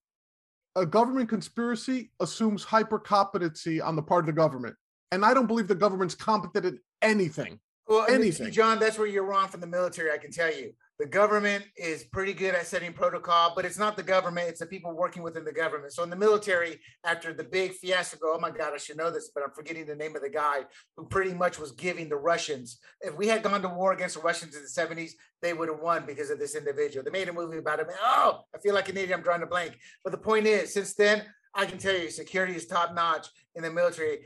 [0.77, 4.75] a government conspiracy assumes hyper competency on the part of the government
[5.13, 8.53] and i don't believe the government's competent in anything Well, anything.
[8.53, 10.11] John, that's where you're wrong from the military.
[10.13, 13.97] I can tell you, the government is pretty good at setting protocol, but it's not
[13.97, 15.93] the government; it's the people working within the government.
[15.93, 19.31] So in the military, after the big fiasco, oh my God, I should know this,
[19.33, 20.63] but I'm forgetting the name of the guy
[20.97, 22.79] who pretty much was giving the Russians.
[23.01, 25.81] If we had gone to war against the Russians in the 70s, they would have
[25.81, 27.05] won because of this individual.
[27.05, 27.87] They made a movie about him.
[28.03, 29.17] Oh, I feel like an idiot.
[29.17, 29.79] I'm drawing a blank.
[30.03, 31.23] But the point is, since then,
[31.55, 34.21] I can tell you, security is top notch in the military.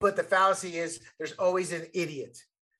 [0.00, 2.36] But the fallacy is, there's always an idiot.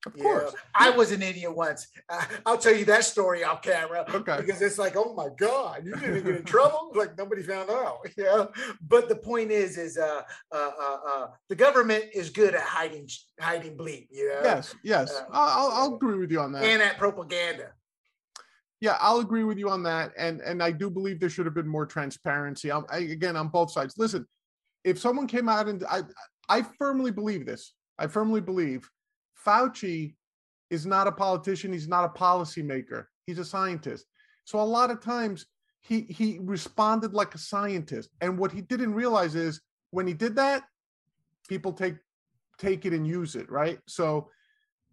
[0.07, 1.87] Of know, course I was an idiot once.
[2.09, 5.85] Uh, I'll tell you that story off camera okay because it's like, oh my God,
[5.85, 6.91] you didn't get in trouble.
[6.95, 7.99] Like nobody found out.
[8.17, 8.45] Yeah.
[8.81, 13.07] But the point is, is uh, uh, uh, uh, the government is good at hiding,
[13.39, 14.07] hiding bleep.
[14.11, 16.97] You know, yes yes Uh, I'll, I'll- I'll agree with you on that and at
[16.97, 17.71] propaganda.
[18.81, 21.55] yeah i'll agree with you on that and and i do believe there should have
[21.55, 24.25] been more transparency I'm, I, again on both sides listen
[24.83, 26.01] if someone came out and i
[26.49, 28.87] i firmly believe this i firmly believe
[29.45, 30.15] fauci
[30.69, 34.05] is not a politician he's not a policymaker he's a scientist.
[34.45, 35.45] So a lot of times
[35.81, 38.09] he he responded like a scientist.
[38.21, 40.63] And what he didn't realize is when he did that
[41.47, 41.95] people take
[42.57, 43.79] take it and use it right?
[43.87, 44.29] So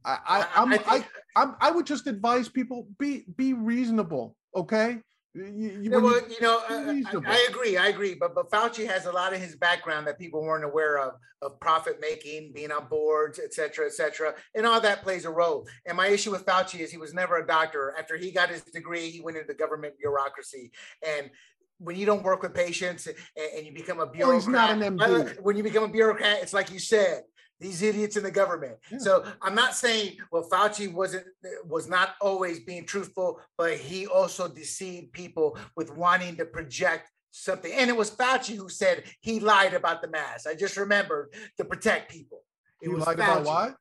[0.04, 5.00] i i i'm I, think- I'm, I would just advise people be be reasonable, okay?
[5.34, 6.94] You- you- when you- well, you know, uh,
[7.26, 7.32] I.
[7.32, 7.76] I agree.
[7.76, 8.14] I agree.
[8.14, 11.58] But but Fauci has a lot of his background that people weren't aware of, of
[11.58, 15.66] profit making, being on boards, et cetera, et cetera, and all that plays a role.
[15.86, 17.94] And my issue with Fauci is he was never a doctor.
[17.98, 20.70] After he got his degree, he went into government bureaucracy
[21.06, 21.30] and.
[21.78, 23.16] When you don't work with patients and,
[23.56, 26.70] and you become a Well, bureaucrat, an uh, when you become a bureaucrat, it's like
[26.72, 27.24] you said,
[27.60, 28.76] these idiots in the government.
[28.90, 28.98] Yeah.
[28.98, 31.24] So I'm not saying well Fauci wasn't
[31.66, 37.72] was not always being truthful, but he also deceived people with wanting to project something.
[37.72, 40.46] And it was Fauci who said he lied about the mask.
[40.48, 42.42] I just remembered to protect people.
[42.80, 43.76] It You was lied about Fauci what?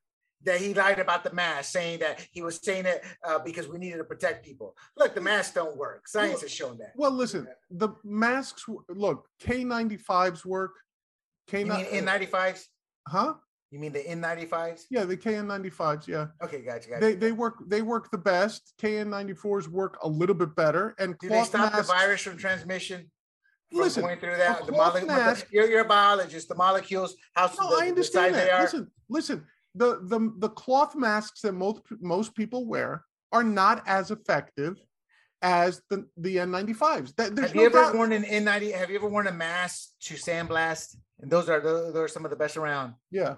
[0.45, 3.78] That he lied about the mask, saying that he was saying it uh, because we
[3.78, 4.76] needed to protect people.
[4.97, 6.06] Look, the masks don't work.
[6.08, 6.91] Science has shown that.
[6.97, 8.66] Well, listen, the masks.
[8.89, 10.74] Look, K95s work.
[11.47, 12.66] K You mean N95s?
[13.08, 13.36] huh?
[13.74, 14.84] You mean the N95s?
[14.91, 16.07] Yeah, the KN95s.
[16.07, 16.99] Yeah, Okay, gotcha, gotcha.
[17.01, 18.71] they they work they work the best.
[18.80, 20.93] KN94s work a little bit better.
[20.99, 23.09] And Do they stop masks, the virus from transmission?
[23.71, 26.49] From Listen, going through that, the cloth mole- mask- you're, you're a biologist.
[26.49, 28.51] The molecules, how No, the, I understand they that.
[28.51, 28.61] are.
[28.61, 29.45] Listen, listen.
[29.74, 34.78] the the the cloth masks that most most people wear are not as effective
[35.41, 37.15] as the the N95s.
[37.15, 38.71] That, there's Have no you ever doubt- worn an N90?
[38.76, 40.95] Have you ever worn a mask to sandblast?
[41.21, 42.93] And those are those are some of the best around.
[43.09, 43.38] yeah.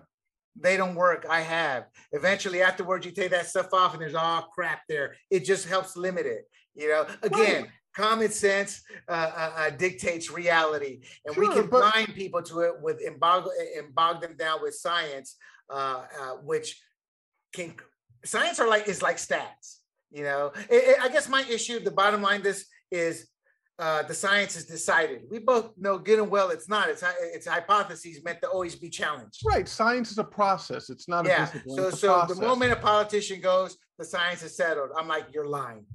[0.59, 1.25] They don't work.
[1.29, 1.85] I have.
[2.11, 5.15] Eventually, afterwards, you take that stuff off, and there's all crap there.
[5.29, 6.47] It just helps limit it.
[6.75, 12.13] You know, again, common sense uh, uh, uh, dictates reality, and we can but- blind
[12.15, 13.47] people to it with and bog,
[13.77, 15.35] and bog them down with science,
[15.69, 16.81] uh, uh, which
[17.53, 17.75] can
[18.23, 19.79] science are like is like stats.
[20.11, 23.27] You know, It- it- I guess my issue, the bottom line, this is
[23.79, 25.21] uh, the science is decided.
[25.29, 26.89] We both know good and well it's not.
[26.89, 29.41] It's hy- it's hypotheses meant to always be challenged.
[29.45, 29.67] Right.
[29.67, 30.89] Science is a process.
[30.89, 31.45] It's not a Yeah.
[31.45, 31.77] discipline.
[31.77, 34.91] So so the moment a politician goes, the science is settled.
[34.97, 35.85] I'm like, you're lying.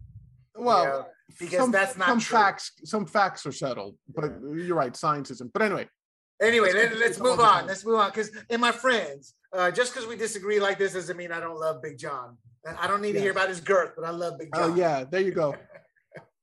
[0.59, 1.07] you well, know,
[1.39, 2.39] because some, that's not some true.
[2.39, 2.73] facts.
[2.85, 4.95] Some facts are settled, but you're right.
[4.95, 5.53] Science isn't.
[5.53, 5.89] But anyway,
[6.43, 7.67] Anyway, Let's let, let's move on.
[7.67, 8.09] Let's move on.
[8.11, 11.59] Because and my friends, uh, just because we disagree like this doesn't mean I don't
[11.61, 12.37] love Big John.
[12.79, 14.63] I don't need to hear about his girth, but I love Big John.
[14.65, 14.77] oh John.
[14.79, 15.55] yeah, there you go.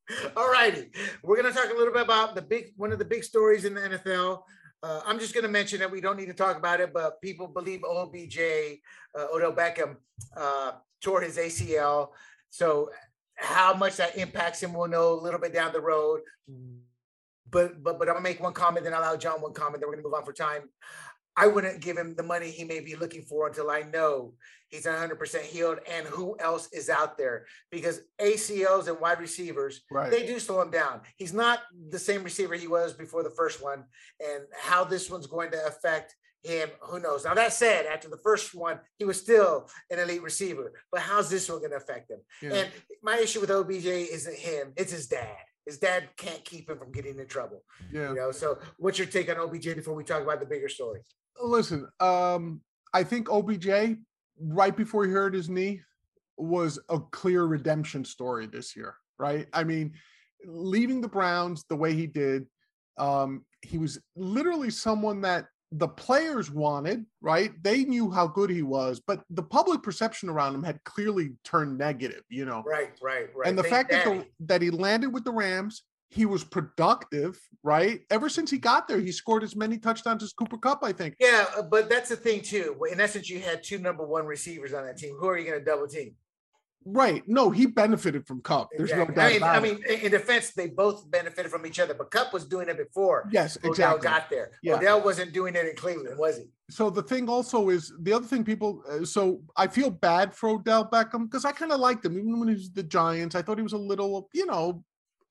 [0.36, 0.90] All righty.
[1.22, 3.64] We're going to talk a little bit about the big one of the big stories
[3.64, 4.42] in the NFL.
[4.82, 7.20] Uh, I'm just going to mention that we don't need to talk about it, but
[7.20, 8.38] people believe OBJ,
[9.18, 9.96] uh, Odell Beckham,
[10.36, 12.10] uh, tore his ACL.
[12.50, 12.90] So
[13.36, 16.20] how much that impacts him, we'll know a little bit down the road.
[17.50, 19.80] But but but I'm gonna make one comment, then I'll allow John one comment.
[19.80, 20.68] Then we're gonna move on for time.
[21.38, 24.34] I wouldn't give him the money he may be looking for until I know
[24.68, 30.10] he's 100% healed and who else is out there because ACLs and wide receivers Right.
[30.10, 31.00] they do slow him down.
[31.16, 31.60] He's not
[31.90, 33.84] the same receiver he was before the first one,
[34.20, 37.24] and how this one's going to affect him, who knows?
[37.24, 41.28] Now that said, after the first one, he was still an elite receiver, but how's
[41.30, 42.20] this one going to affect him?
[42.42, 42.54] Yeah.
[42.54, 42.68] And
[43.02, 45.36] my issue with OBJ isn't him; it's his dad.
[45.66, 47.62] His dad can't keep him from getting in trouble.
[47.92, 48.08] yeah.
[48.10, 48.30] You know.
[48.32, 51.00] So, what's your take on OBJ before we talk about the bigger story?
[51.40, 52.60] Listen, um,
[52.92, 53.98] I think OBJ
[54.40, 55.80] right before he hurt his knee
[56.36, 59.46] was a clear redemption story this year, right?
[59.52, 59.94] I mean,
[60.44, 62.46] leaving the Browns the way he did,
[62.96, 67.52] um, he was literally someone that the players wanted, right?
[67.62, 71.76] They knew how good he was, but the public perception around him had clearly turned
[71.76, 72.62] negative, you know.
[72.66, 73.46] Right, right, right.
[73.46, 77.38] And the Thank fact that, the, that he landed with the Rams, he was productive,
[77.62, 78.00] right?
[78.10, 81.16] Ever since he got there, he scored as many touchdowns as Cooper Kupp, I think.
[81.20, 82.76] Yeah, uh, but that's the thing too.
[82.90, 85.14] In essence, you had two number one receivers on that team.
[85.18, 86.14] Who are you going to double team?
[86.84, 87.22] Right.
[87.26, 88.68] No, he benefited from Kupp.
[88.74, 89.14] There's Exactly.
[89.16, 92.10] no doubt I mean, I mean, in defense, they both benefited from each other, but
[92.10, 94.08] Kupp was doing it before Yes, Odell exactly.
[94.08, 94.52] got there.
[94.62, 94.76] Yeah.
[94.76, 96.44] Odell wasn't doing it in Cleveland, was he?
[96.70, 100.50] so the thing also is the other thing people uh, so I feel bad for
[100.50, 103.34] Odell Beckham because I kind of liked him even when he was the Giants.
[103.34, 104.84] I thought he was a little, you know,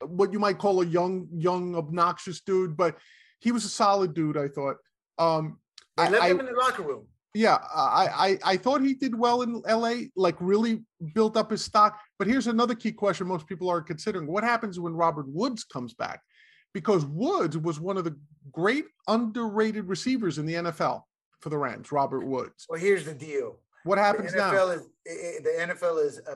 [0.05, 2.97] what you might call a young, young, obnoxious dude, but
[3.39, 4.77] he was a solid dude, I thought.
[5.17, 5.59] Um
[5.97, 7.07] I- left him in the locker room.
[7.33, 10.83] yeah, I, I I thought he did well in LA, like really
[11.13, 11.99] built up his stock.
[12.19, 15.93] But here's another key question most people are considering: What happens when Robert Woods comes
[15.95, 16.21] back?
[16.73, 18.15] Because Woods was one of the
[18.51, 21.01] great underrated receivers in the NFL
[21.41, 21.91] for the Rams.
[21.91, 22.65] Robert Woods.
[22.69, 23.57] Well, here's the deal.
[23.83, 24.51] What The happens now?
[24.51, 26.35] NFL is i- i- the NFL is uh,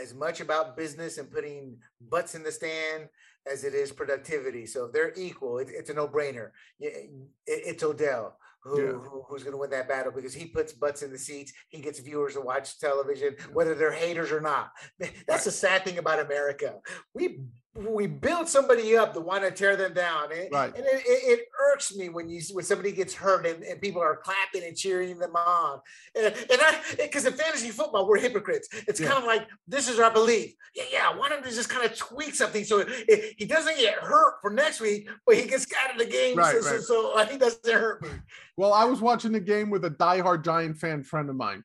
[0.00, 3.08] as much about business and putting butts in the stand
[3.50, 4.66] as it is productivity.
[4.66, 6.50] So if they're equal, it, it's a no-brainer.
[6.80, 7.10] It-
[7.46, 8.92] it's Odell who, Yeah.
[8.92, 11.52] who- who's going to win that battle because he puts butts in the seats.
[11.68, 14.70] He gets viewers to watch television, whether they're haters or not.
[15.26, 16.80] That's the sad thing about America.
[17.12, 17.40] We
[17.74, 20.74] we build somebody up to want to tear them down, and, Right.
[20.76, 24.02] and it, it, it irks me when you when somebody gets hurt and, and people
[24.02, 25.80] are clapping and cheering them on.
[26.14, 28.68] And, and I because in fantasy football we're hypocrites.
[28.86, 29.08] It's Yeah.
[29.08, 30.54] kind of like this is our belief.
[30.74, 31.08] Yeah, yeah.
[31.10, 34.34] I want him to just kind of tweak something so it, he doesn't get hurt
[34.42, 36.36] for next week, but he gets out of the game.
[36.36, 36.80] Right, so, so, right.
[36.82, 38.10] so uh, he doesn't hurt me.
[38.58, 41.64] Well, I was watching the game with a diehard Giant fan friend of mine,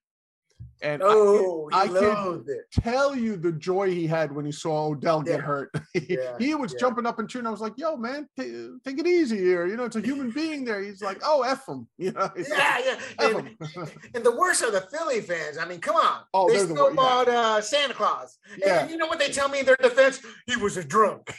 [0.81, 2.65] and I Oh, I loathed it.
[2.71, 5.71] tell you the joy he had when he saw Odell get hurt.
[6.07, 6.79] Yeah, he was yeah.
[6.79, 7.47] jumping up and cheering.
[7.47, 8.43] I was like, "Yo, man, ta-
[8.85, 9.65] take it easy here.
[9.65, 12.49] You know, it's a human being there." He's like, "Oh, f him." You know, he's
[12.49, 13.41] like, Yeah, yeah.
[13.75, 15.57] F and the worst are the Philly fans.
[15.57, 16.21] I mean, come on.
[16.33, 16.79] Oh, they they're the yeah.
[16.79, 18.37] snowballed uh, Santa Claus.
[18.57, 18.81] Yeah.
[18.81, 20.21] And you know what they tell me in their defense?
[20.45, 21.33] He was a drunk.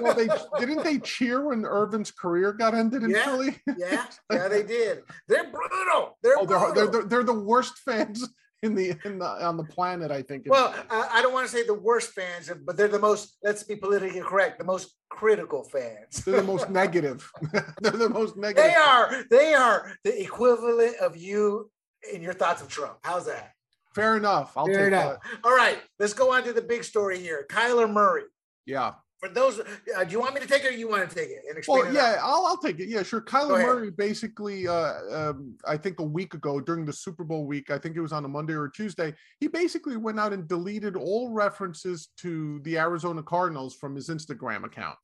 [0.00, 0.28] well, they
[0.58, 3.24] didn't they cheer when Irvin's career got ended in Yeah.
[3.24, 3.56] Philly.
[3.78, 5.02] Yeah, yeah, they did.
[5.28, 6.18] They're brutal.
[6.22, 6.72] They're Oh, brutal.
[6.74, 8.28] they're, they're they're the worst fans
[8.62, 10.10] in the in the on the planet.
[10.10, 10.46] I think.
[10.48, 13.36] well, I, I don't want to say the worst fans, but they're the most.
[13.42, 14.58] Let's be politically correct.
[14.58, 16.24] The most critical fans.
[16.24, 17.30] they're the most negative.
[17.80, 18.70] they're the most negative.
[18.70, 19.24] They are.
[19.30, 21.70] They are the equivalent of you
[22.12, 22.98] in your thoughts of Trump.
[23.02, 23.52] How's that?
[23.94, 24.56] Fair enough.
[24.56, 25.18] I'll Fair take enough.
[25.42, 27.46] All right, let's go on to the big story here.
[27.50, 28.24] Kyler Murray.
[28.66, 28.92] Yeah.
[29.20, 31.28] For those, uh, do you want me to take it or you want to take
[31.28, 31.94] it and explain Well, it?
[31.94, 32.88] yeah, I'll, I'll take it.
[32.88, 33.20] Yeah, sure.
[33.20, 33.62] Kyler.
[33.62, 37.76] Murray basically, uh, um, I think a week ago during the Super Bowl week, I
[37.78, 41.30] think it was on a Monday or Tuesday, he basically went out and deleted all
[41.30, 44.96] references to the Arizona Cardinals from his Instagram account.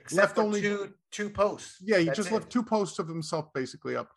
[0.00, 1.78] Except left only- two two posts.
[1.80, 2.34] Yeah, he That's just it.
[2.34, 4.10] left two posts of himself basically up.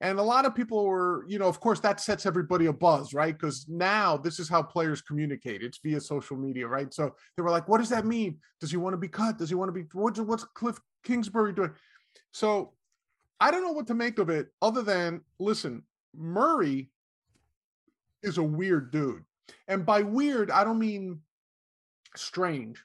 [0.00, 3.14] And a lot of people were, you know, of course, that sets everybody a buzz,
[3.14, 3.36] right?
[3.38, 5.62] Because now this is how players communicate.
[5.62, 6.92] It's via social media, right?
[6.92, 8.38] So they were like, what does that mean?
[8.60, 9.38] Does he want to be cut?
[9.38, 11.72] Does he want to be, what's, what's Cliff Kingsbury doing?
[12.32, 12.72] So
[13.40, 15.84] I don't know what to make of it other than, listen,
[16.14, 16.90] Murray
[18.22, 19.24] is a weird dude.
[19.68, 21.20] And by weird, I don't mean
[22.16, 22.82] strange.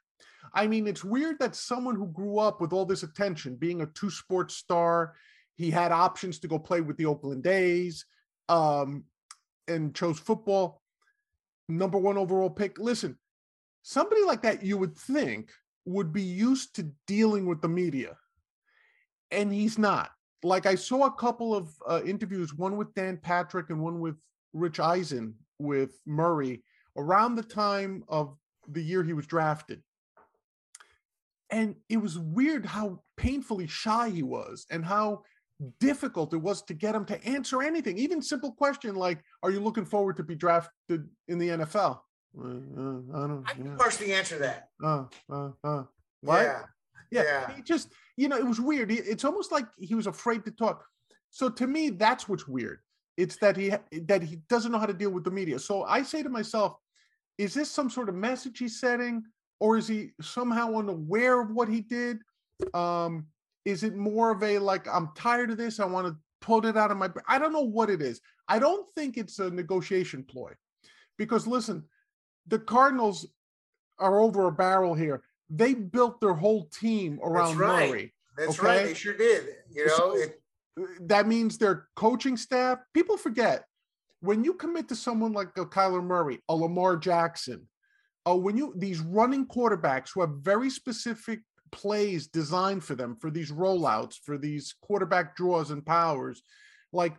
[0.54, 3.86] I mean, it's weird that someone who grew up with all this attention, being a
[3.88, 5.14] two sports star,
[5.60, 8.06] he had options to go play with the Oakland A's,
[8.48, 9.04] um,
[9.68, 10.82] and chose football,
[11.68, 12.80] number one overall pick.
[12.80, 13.18] Listen,
[13.82, 15.52] somebody like that you would think
[15.84, 18.16] would be used to dealing with the media,
[19.32, 20.12] and he's not.
[20.44, 24.16] Like I saw a couple of uh, interviews, one with Dan Patrick and one with
[24.54, 26.64] Rich Eisen with Murray
[26.96, 28.38] around the time of
[28.70, 29.84] the year he was drafted
[31.50, 35.24] and it was weird how painfully shy he was and how
[35.80, 39.60] difficult it was to get him to answer anything even simple question like are you
[39.60, 42.00] looking forward to be drafted in the nfl
[42.38, 43.76] uh, uh, i don't I can yeah.
[43.78, 44.70] partially answer that.
[44.84, 45.84] uh, uh, uh.
[46.22, 46.62] what Yeah.
[47.12, 47.52] yeah, yeah.
[47.56, 50.86] he just you know it was weird it's almost like he was afraid to talk
[51.30, 52.80] so to me that's what's weird
[53.18, 56.02] it's that he that he doesn't know how to deal with the media so i
[56.02, 56.78] say to myself
[57.38, 59.24] is this some sort of message he's setting
[59.60, 62.20] or is he somehow unaware of what he did
[62.74, 63.26] um
[63.70, 66.76] is it more of a like i'm tired of this i want to put it
[66.78, 70.24] out of my i don't know what it is i don't think it's a negotiation
[70.24, 70.52] ploy
[71.18, 71.84] because listen
[72.48, 73.28] the cardinals
[74.00, 77.90] are over a barrel here they built their whole team around right.
[77.90, 78.14] Murray.
[78.38, 78.68] That's Okay.
[78.68, 78.86] right.
[78.86, 79.48] They sure did.
[79.72, 80.42] You know, So- it,
[81.08, 82.80] That means their coaching staff.
[82.94, 83.66] People forget
[84.22, 87.68] when you commit to someone like a Kyler Murray, a Lamar Jackson,
[88.28, 91.42] uh, when you these running quarterbacks who have very specific
[91.72, 96.42] plays designed for them for these rollouts, for these quarterback draws and powers,
[96.92, 97.16] like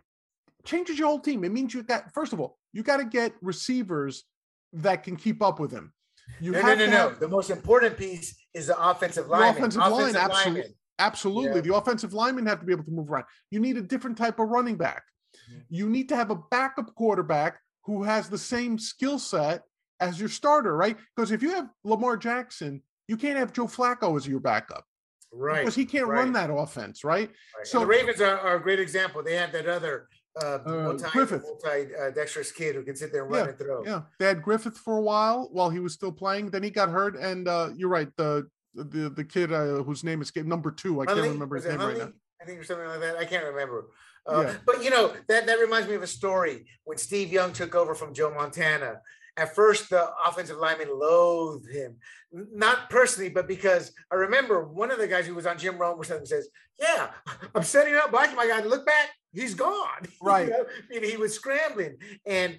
[0.64, 1.44] changes your whole team.
[1.44, 4.24] It means you got first of all, you got to get receivers
[4.72, 5.92] that can keep up with him.
[6.40, 6.90] You no, no, no, no.
[6.92, 9.54] have- The most important piece is the offensive line.
[9.54, 10.60] offensive line, absolutely.
[10.62, 10.74] lineman.
[10.98, 11.54] Absolutely.
[11.56, 11.60] Yeah.
[11.62, 13.24] The offensive linemen have to be able to move around.
[13.50, 15.02] You need a different type of running back.
[15.50, 15.64] Mhm.
[15.70, 19.62] You need to have a backup quarterback who has the same skill set
[19.98, 20.96] as your starter, right?
[21.16, 24.84] Because if you have Lamar Jackson, you can't have Joe Flacco as your backup
[25.32, 25.60] Right.
[25.60, 27.28] because he can't run that offense, right?
[27.56, 27.66] right.
[27.66, 29.22] so- So the Ravens are, are a great example.
[29.22, 30.06] They had that other
[30.40, 31.42] uh, Uh, multi, Griffith.
[31.42, 33.84] multi uh, dexterous kid who can sit there and run Yeah, and throw.
[33.84, 34.02] Yeah.
[34.20, 36.50] They had Griffith for a while while he was still playing.
[36.50, 37.16] Then he got hurt.
[37.16, 38.08] And uh, you're right.
[38.16, 41.00] The the the kid uh, whose name is number two.
[41.02, 42.12] I can't remember his name right now.
[42.40, 43.16] I think or something like that.
[43.16, 43.88] I can't remember.
[44.24, 44.54] Uh, Yeah.
[44.64, 47.96] But you know that that reminds me of a story when Steve Young took over
[47.96, 49.00] from Joe Montana.
[49.36, 51.96] At first, the offensive lineman loathed him,
[52.32, 55.98] not personally, but because I remember one of the guys who was on Jim Rome
[55.98, 57.10] or something says, "Yeah,
[57.54, 58.60] I'm setting up, watching my guy.
[58.62, 60.48] Look back, he's gone." Right.
[60.48, 60.58] You Right.
[60.58, 60.64] know,
[60.96, 62.58] and he was scrambling, and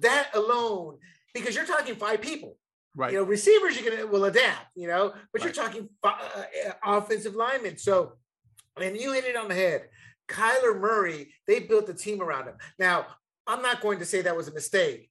[0.00, 0.98] that alone,
[1.34, 2.56] because you're talking five people.
[2.96, 3.12] Right.
[3.12, 6.98] You know, receivers you can will adapt, you know, but you're talking fi- uh, uh,
[6.98, 7.76] offensive linemen.
[7.78, 8.14] So,
[8.80, 9.88] and you hit it on the head.
[10.26, 12.56] Kyler Murray, they built the team around him.
[12.78, 13.06] Now,
[13.46, 15.10] I'm not going to say that was a mistake,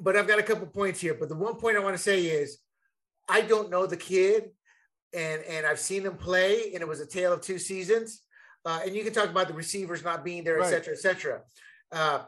[0.00, 1.14] but I've got a couple points here.
[1.14, 2.58] But the one point I want to say is,
[3.28, 4.50] I don't know the kid,
[5.12, 8.22] and and I've seen him play, and it was a tale of two seasons.
[8.64, 11.40] Uh, and you can talk about the receivers not being there, et cetera, et cetera.
[11.92, 12.22] Uh,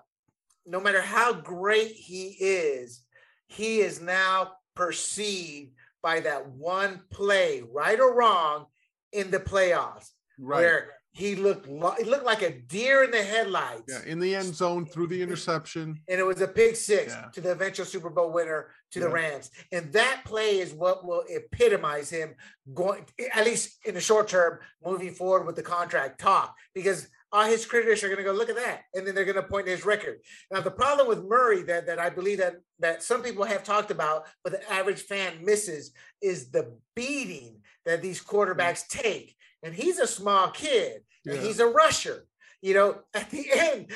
[0.64, 3.02] no matter how great he is,
[3.48, 8.66] he is now perceived by that one play, right or wrong,
[9.12, 10.08] in the playoffs,
[10.38, 10.60] Right.
[10.60, 13.84] where he looked lo- he looked like a deer in the headlights.
[13.88, 14.00] Yeah.
[14.10, 16.00] In the end zone threw the interception.
[16.08, 17.28] and it was a pick six Yeah.
[17.34, 19.50] to the eventual Super Bowl winner to the Rams.
[19.72, 22.34] And that play is what will epitomize him
[22.74, 27.44] going, at least in the short term, moving forward with the contract talk, because all
[27.44, 29.64] his critics are going to go look at that, and then they're going to point
[29.66, 30.18] to his record.
[30.50, 33.90] Now, the problem with Murray that that I believe that that some people have talked
[33.90, 35.92] about, but the average fan misses,
[36.22, 39.34] is the beating that these quarterbacks take.
[39.62, 41.42] And he's a small kid, and Yeah.
[41.42, 42.26] he's a rusher.
[42.60, 43.86] You know, at the end,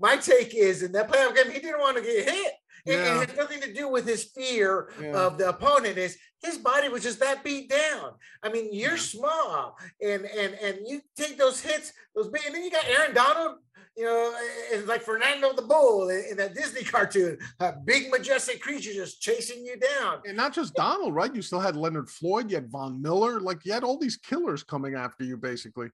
[0.00, 2.52] my take is in that playoff game, he didn't want to get hit.
[2.86, 3.22] Yeah.
[3.22, 5.16] it has nothing to do with his fear Yeah.
[5.16, 5.98] of the opponent.
[5.98, 8.12] Is his body was just that beat down.
[8.42, 8.96] I mean, you're Yeah.
[8.96, 13.14] small, and and and you take those hits, those big, and then you got Aaron
[13.14, 13.58] Donald.
[13.98, 14.34] You know,
[14.72, 19.22] it's like Fernando the Bull in, in that Disney cartoon, a big majestic creature just
[19.22, 20.20] chasing you down.
[20.26, 21.34] And not just Donald, right?
[21.34, 24.62] You still had Leonard Floyd, you had Von Miller, like you had all these killers
[24.62, 25.88] coming after you, basically.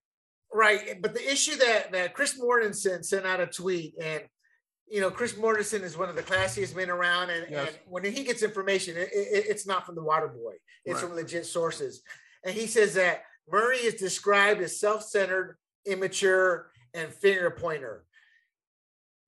[0.52, 1.00] Right.
[1.00, 4.24] But the issue that that Chris Mortensen sent out a tweet, and
[4.88, 7.68] you know, Chris Mortensen is one of the classiest men around, and, Yes.
[7.68, 10.54] and when he gets information, it, it- it's not from the water boy,
[10.84, 11.08] it's Right.
[11.08, 12.02] from legit sources.
[12.44, 15.56] And he says that Murray is described as self-centered,
[15.86, 18.04] immature, and finger pointer.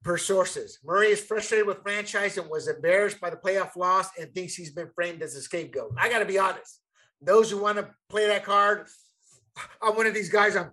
[0.02, 4.34] Per sources, Murray is frustrated with franchise and was embarrassed by the playoff loss and
[4.34, 5.94] thinks he's been framed as a scapegoat.
[5.98, 6.82] I got to be honest.
[7.22, 8.86] Those who want to play that card,
[9.80, 10.57] I'm one of these guys.
[10.57, 10.72] I'm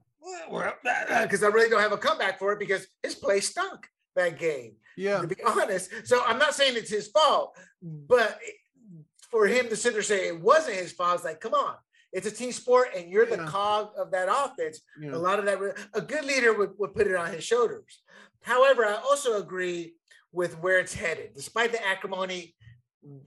[1.23, 4.75] because I really don't have a comeback for it because his play stunk that game.
[4.97, 5.21] Yeah.
[5.21, 8.39] To be honest, so I'm not saying it's his fault, but
[9.29, 11.75] for him to sit there and say it wasn't his fault, it's like, come on,
[12.11, 14.81] it's a team sport, and you're the cog of that offense.
[14.99, 15.13] yeah.
[15.13, 15.59] A lot of that,
[15.93, 18.01] a good leader would, would put it on his shoulders.
[18.41, 19.93] However, I also agree
[20.33, 21.31] with where it's headed.
[21.35, 22.55] Despite the acrimony,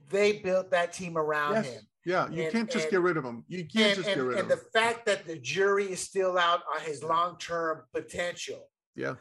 [0.09, 1.65] they built that team around Yes.
[1.67, 1.81] him.
[2.05, 2.29] Yeah.
[2.29, 3.43] You And- can't just and- get rid of him.
[3.47, 4.51] You can't And, just get rid of him.
[4.51, 8.69] and the fact that the jury is still out on his long-term potential.
[8.95, 9.15] Yeah.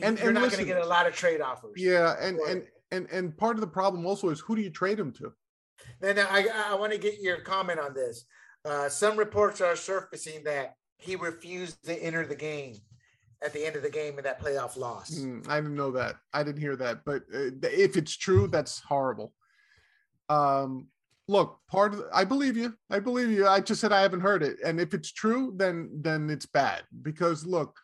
[0.00, 1.72] And- you're and not going to get a lot of trade offers.
[1.76, 2.14] Yeah.
[2.20, 5.12] And and and and part of the problem also is who do you trade him
[5.12, 5.32] to?
[6.00, 8.24] Then I, I want to get your comment on this.
[8.64, 12.76] Uh, some reports are surfacing that he refused to enter the game
[13.44, 15.10] at the end of the game in that playoff loss.
[15.10, 16.16] Mm, I didn't know that.
[16.32, 17.04] I didn't hear that.
[17.04, 19.32] But uh, if it's true, that's horrible.
[20.28, 20.88] Um,
[21.26, 22.74] look, part of the, I believe you.
[22.90, 23.48] I believe you.
[23.48, 26.82] I just said I haven't heard it, and if it's true, then then it's bad
[27.02, 27.76] because look,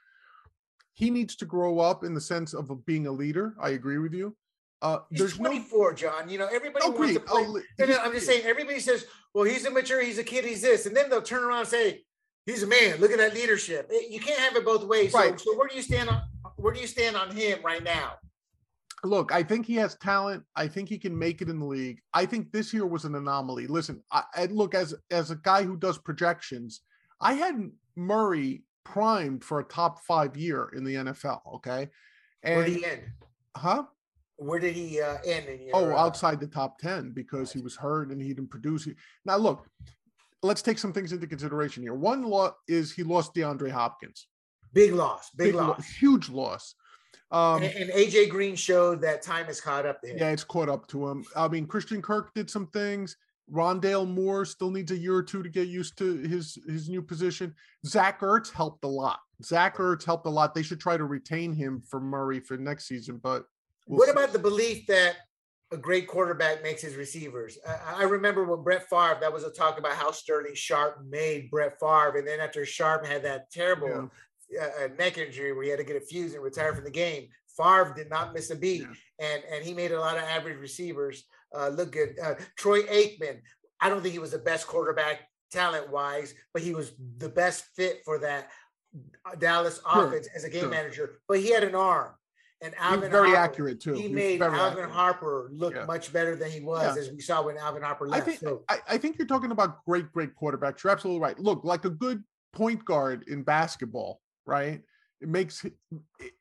[0.98, 3.54] he needs to grow up in the sense of being a leader.
[3.62, 4.36] I agree with you.
[4.82, 6.28] Uh, He's there's no 24, John.
[6.28, 7.24] You know, everybody wants to play.
[7.30, 10.60] Oh, No, no, I'm just saying, everybody says, well, he's immature, he's a kid, he's
[10.60, 10.86] this.
[10.86, 12.02] And then they'll turn around and say,
[12.46, 12.98] he's a man.
[12.98, 13.88] Look at that leadership.
[13.94, 15.12] Eh, You can't have it both ways.
[15.12, 15.38] So, Right.
[15.38, 16.22] so where do you stand on
[16.56, 18.14] where do you stand on him right now?
[19.04, 20.42] look, I think he has talent.
[20.56, 22.00] I think he can make it in the league.
[22.12, 23.68] I think this year was an anomaly.
[23.68, 26.80] Listen, I, I look as as a guy who does projections.
[27.20, 31.40] I had Murray primed for a top five year in the NFL.
[31.56, 31.88] Okay,
[32.42, 33.02] Where did and he end?
[33.56, 33.82] huh?
[34.36, 37.60] Where did he uh, end in your Oh, uh, outside the top ten because he
[37.60, 38.88] was hurt and he didn't produce.
[39.24, 39.66] Now look,
[40.42, 41.94] let's take some things into consideration here.
[41.94, 44.28] One law is he lost DeAndre Hopkins.
[44.72, 45.88] big loss, big, lo- loss.
[45.88, 46.74] huge loss.
[47.30, 50.16] Um, and, and AJ Green showed that time has caught up to him.
[50.18, 51.24] Yeah, it's caught up to him.
[51.36, 53.16] I mean, Christian Kirk did some things.
[53.52, 57.02] Rondale Moore still needs a year or two to get used to his his new
[57.02, 57.54] position.
[57.86, 59.20] Zach Ertz helped a lot.
[59.42, 60.54] Zach Ertz helped a lot.
[60.54, 63.20] They should try to retain him for Murray for next season.
[63.22, 63.44] But
[63.86, 64.12] we'll what see.
[64.12, 65.16] about the belief that
[65.70, 67.58] a great quarterback makes his receivers?
[67.66, 71.50] I, I remember when Brett Favre, that was a talk about how Sterling Sharpe made
[71.50, 72.16] Brett Favre.
[72.16, 74.10] And then after Sharpe had that terrible
[74.50, 74.62] Yeah.
[74.62, 76.90] uh, uh, neck injury where he had to get a fuse and retire from the
[76.90, 78.82] game, Favre did not miss a beat.
[78.82, 79.26] Yeah.
[79.26, 81.24] And, and he made a lot of average receivers
[81.56, 82.16] uh, look good.
[82.22, 83.40] Uh, Troy Aikman,
[83.80, 85.20] I don't think he was the best quarterback
[85.50, 88.50] talent wise, but he was the best fit for that
[89.24, 90.70] uh, Dallas Sure, offense as a game sure.
[90.70, 91.20] manager.
[91.28, 92.12] But he had an arm.
[92.60, 93.92] And He Alvin very Harper, accurate too.
[93.92, 94.90] He was made Alvin accurate.
[94.90, 95.84] Harper look Yeah.
[95.84, 97.02] much better than he was, Yeah.
[97.02, 98.26] as we saw when Alvin Harper I left.
[98.26, 100.82] think so I, I think you're talking about great, great quarterbacks.
[100.82, 101.38] You're absolutely right.
[101.38, 104.82] Look, like a good point guard in basketball, right?
[105.20, 105.64] It makes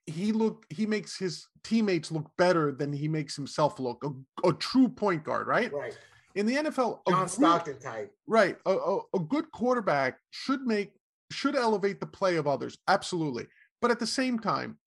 [0.06, 4.04] he look he makes his teammates look better than he makes himself look.
[4.04, 5.72] A, a true point guard, right?
[5.74, 5.98] right,
[6.36, 8.14] In the NFL, John real- Stockton type.
[8.28, 8.58] right?
[8.66, 10.92] A, a, a good quarterback should make
[11.32, 13.48] should elevate the play of others, absolutely.
[13.82, 14.78] But at the same time,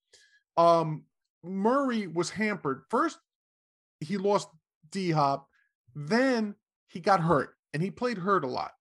[0.56, 1.04] um,
[1.44, 2.82] Murray was hampered.
[2.90, 3.18] First,
[4.00, 4.48] he lost
[4.90, 5.48] D Hop,
[5.94, 6.54] then
[6.88, 8.72] he got hurt, and he played hurt a lot.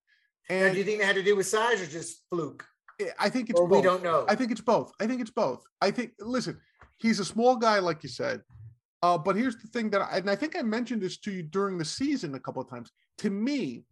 [0.49, 2.65] And And do you think that had to do with size or just fluke?
[3.19, 3.83] I- think it's Or we both.
[3.83, 4.25] don't know.
[4.27, 4.91] I think it's both.
[4.99, 5.63] I think it's both.
[5.81, 6.59] I think listen,
[6.97, 8.41] he's a small guy, like you said.
[9.01, 11.43] Uh, but here's the thing that I, and I think I mentioned this to you
[11.43, 12.91] during the season a couple of times.
[13.19, 13.85] To me,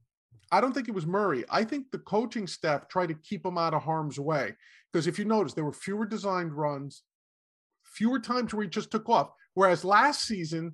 [0.51, 1.45] I don't think it was Murray.
[1.49, 4.55] I think the coaching staff tried to keep him out of harm's way.
[4.91, 7.03] Because if you notice, there were fewer designed runs,
[7.83, 9.31] fewer times where he just took off.
[9.53, 10.73] Whereas last season,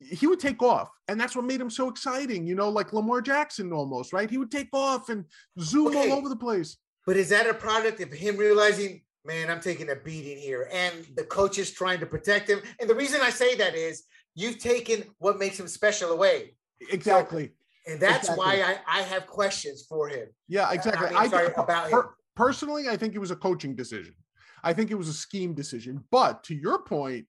[0.00, 0.90] he would take off.
[1.08, 4.30] And that's what made him so exciting, you know, like Lamar Jackson almost, right?
[4.30, 5.24] He would take off and
[5.60, 6.10] zoom Okay.
[6.10, 6.76] all over the place.
[7.08, 11.06] But is that a product of him realizing, man, I'm taking a beating here, and
[11.16, 12.60] the coach is trying to protect him?
[12.78, 14.02] And the reason I say that is
[14.34, 16.54] you've taken what makes him special away,
[16.90, 17.52] Exactly.
[17.86, 18.44] and that's Exactly.
[18.44, 20.26] why I, I have questions for him.
[20.48, 21.06] Yeah, exactly.
[21.06, 22.08] I mean, I, sorry, think- about per- him.
[22.36, 24.14] personally, I think it was a coaching decision.
[24.62, 26.04] I think it was a scheme decision.
[26.10, 27.24] But to your point,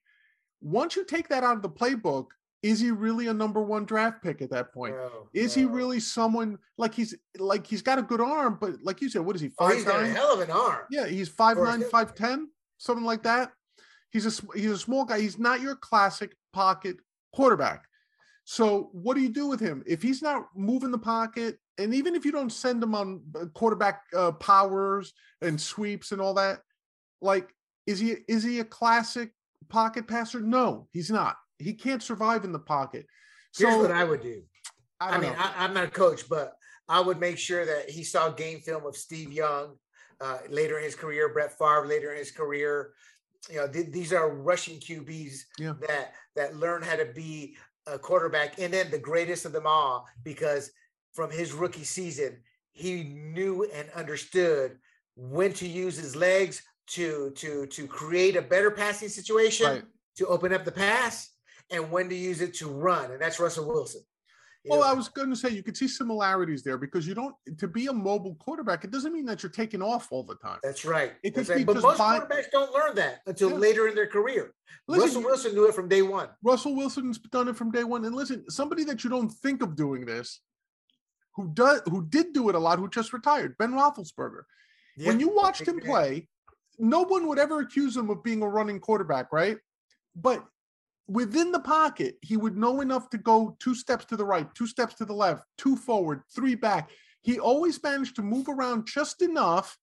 [0.60, 2.26] once you take that out of the playbook,
[2.62, 4.96] is he really a number one draft pick at that point?
[4.96, 9.02] No, Is he really someone like he's like he's got a good arm, but like
[9.02, 10.16] you said, what is he Oh, five he's got a nine?
[10.16, 10.82] hell of an arm.
[10.92, 13.52] Yeah, he's five nine, five ten, something like that.
[14.12, 15.20] He's a he's a small guy.
[15.22, 16.98] He's not your classic pocket
[17.34, 17.86] quarterback.
[18.44, 21.60] So what do you do with him if he's not moving the pocket?
[21.78, 26.20] And even if you don't send him on uh, quarterback uh, powers and sweeps and
[26.20, 26.60] all that,
[27.22, 27.54] like
[27.88, 29.32] is he is he a classic
[29.70, 30.42] pocket passer?
[30.42, 31.38] No, he's not.
[31.60, 33.06] He can't survive in the pocket.
[33.58, 34.42] Here's So what I would do.
[35.00, 35.38] I I, mean, know.
[35.38, 36.54] I, I'm not a coach, but
[36.88, 39.76] I would make sure that he saw game film of Steve Young
[40.22, 42.94] uh, later in his career, Brett Favre later in his career.
[43.50, 45.74] You know, th- these are Russian QBs Yeah.
[45.88, 47.56] that that learn how to be
[47.88, 50.72] a quarterback, and then the greatest of them all, because
[51.14, 52.38] from his rookie season,
[52.72, 54.78] he knew and understood
[55.16, 59.84] when to use his legs to to to create a better passing situation, Right.
[60.18, 61.30] to open up the pass,
[61.72, 64.02] and when to use it to run, and that's Russell Wilson.
[64.64, 67.14] You Well, know, I was going to say you could see similarities there because you
[67.14, 68.84] don't to be a mobile quarterback.
[68.84, 70.60] It doesn't mean that you're taking off all the time.
[70.64, 71.14] That's right.
[71.24, 71.60] It could right.
[71.60, 73.56] be But just most by- quarterbacks don't learn that until Yeah.
[73.58, 74.54] later in their career.
[74.88, 76.30] Listen, Russell Wilson knew it from day one.
[76.44, 78.04] Russell Wilson's done it from day one.
[78.04, 80.42] And listen, somebody that you don't think of doing this,
[81.36, 84.42] who does, who did do it a lot, who just retired, Ben Roethlisberger.
[84.98, 86.28] when you watched him play,
[86.78, 89.58] no one would ever accuse him of being a running quarterback, right?
[90.18, 90.46] But
[91.10, 94.68] within the pocket, he would know enough to go two steps to the right, two
[94.68, 96.92] steps to the left, two forward, three back.
[97.22, 99.78] He always managed to move around just enough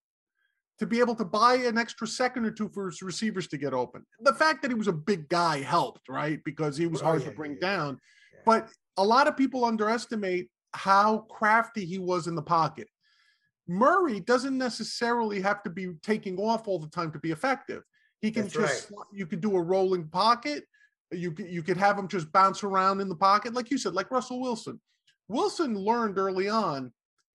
[0.78, 3.74] to be able to buy an extra second or two for his receivers to get
[3.74, 4.06] open.
[4.20, 6.42] The fact that he was a big guy helped, right?
[6.44, 8.00] Because he was Oh, hard yeah, to bring yeah, down.
[8.32, 8.40] yeah.
[8.44, 12.88] But a lot of people underestimate how crafty he was in the pocket.
[13.66, 17.82] Murray doesn't necessarily have to be taking off all the time to be effective.
[18.20, 20.64] He can That's just you could do a rolling pocket.
[21.12, 23.94] You could you could have him just bounce around in the pocket, like you said,
[23.94, 24.80] like Russell Wilson.
[25.28, 26.92] Wilson learned early on.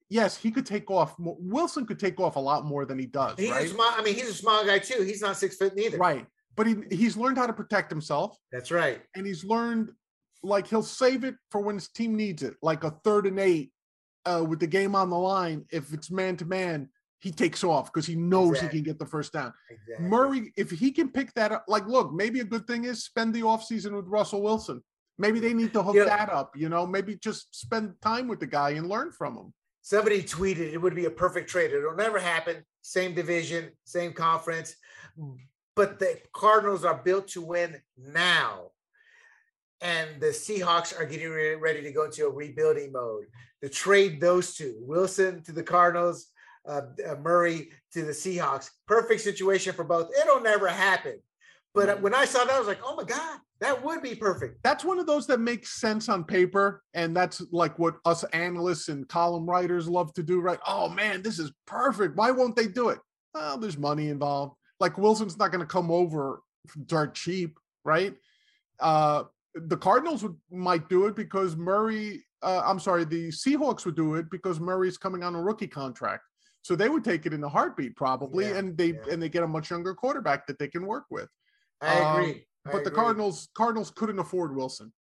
[0.10, 1.18] Yes, he could take off.
[1.18, 3.66] More, Wilson could take off a lot more than he does, He's right?
[3.66, 3.92] a small.
[3.96, 5.04] I mean, he's a small guy too.
[5.04, 5.98] He's not six foot neither.
[5.98, 9.02] Right, but he he's learned how to protect himself, That's right.
[9.16, 9.92] and he's learned
[10.44, 13.72] like he'll save it for when his team needs it, like a third and eight
[14.26, 15.66] uh, with the game on the line.
[15.72, 16.90] If it's man to man,
[17.22, 18.80] he takes off because he knows Exactly.
[18.80, 19.54] he can get the first down.
[19.70, 20.06] Exactly.
[20.08, 23.34] Murray, if he can pick that up, like, look, maybe a good thing is spend
[23.34, 24.84] the offseason with Russell Wilson.
[25.20, 26.06] Maybe they need to hook Yeah.
[26.06, 29.54] that up, you know, maybe just spend time with the guy and learn from him.
[29.84, 31.72] Somebody tweeted it would be a perfect trade.
[31.72, 32.66] It'll never happen.
[32.82, 34.76] Same division, same conference.
[35.76, 38.72] But the Cardinals are built to win now.
[39.82, 43.26] And the Seahawks are getting ready to go into a rebuilding mode.
[43.64, 46.28] To trade those two, Wilson to the Cardinals,
[46.68, 48.70] uh, uh, Murray to the Seahawks.
[48.88, 50.10] Perfect situation for both.
[50.22, 51.20] It'll never happen.
[51.74, 54.16] But uh, when I saw that, I was like, oh my God, that would be
[54.16, 54.62] perfect.
[54.64, 56.84] That's one of those that makes sense on paper.
[56.94, 60.60] And that's like what us analysts and column writers love to do, right?
[60.68, 62.18] Oh man, this is perfect.
[62.18, 63.00] Why won't they do it?
[63.34, 64.56] Well, there's money involved.
[64.80, 66.42] Like Wilson's not going to come over
[66.86, 68.16] dirt cheap, right?
[68.80, 69.24] Uh,
[69.56, 72.26] the Cardinals would might do it because Murray.
[72.44, 76.24] Uh, I'm sorry, the Seahawks would do it because Murray's coming on a rookie contract,
[76.62, 79.12] so they would take it in a heartbeat probably, Yeah, and they yeah.
[79.12, 81.30] and they get a much younger quarterback that they can work with.
[81.82, 82.46] I Um, agree.
[82.68, 82.92] I But the.
[82.92, 84.94] Cardinals Cardinals couldn't afford Wilson.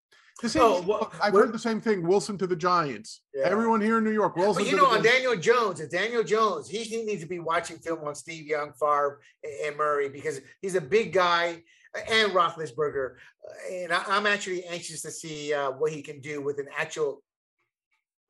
[0.43, 2.07] The same, Oh, well, I've heard the same thing.
[2.07, 3.21] Wilson to the Giants.
[3.35, 3.43] Yeah.
[3.45, 4.63] Everyone here in New York, Wilson.
[4.65, 6.67] But you know, the on Daniel Jones, it's Daniel Jones.
[6.67, 9.21] He, he needs to be watching film on Steve Young, Favre,
[9.67, 11.63] and- Murray because he's a big guy,
[12.09, 13.17] and Roethlisberger.
[13.47, 16.69] Uh, And I, I'm actually anxious to see uh, what he can do with an
[16.75, 17.23] actual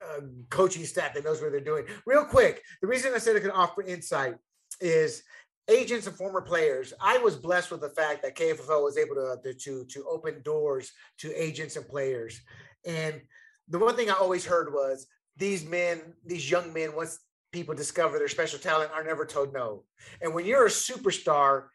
[0.05, 1.85] uh, coaching staff that knows what they're doing.
[2.07, 4.35] Real quick, the reason I said it can offer insight
[4.81, 5.23] is
[5.69, 6.93] agents and former players.
[7.01, 10.43] I was blessed with the fact that KFFO was able to to to, to open
[10.43, 12.41] doors to agents and players.
[12.85, 13.21] And
[13.69, 17.19] the one thing I always heard was these men, these young men, once
[17.53, 19.85] people discover their special talent, are never told no.
[20.21, 21.67] And when you're a superstar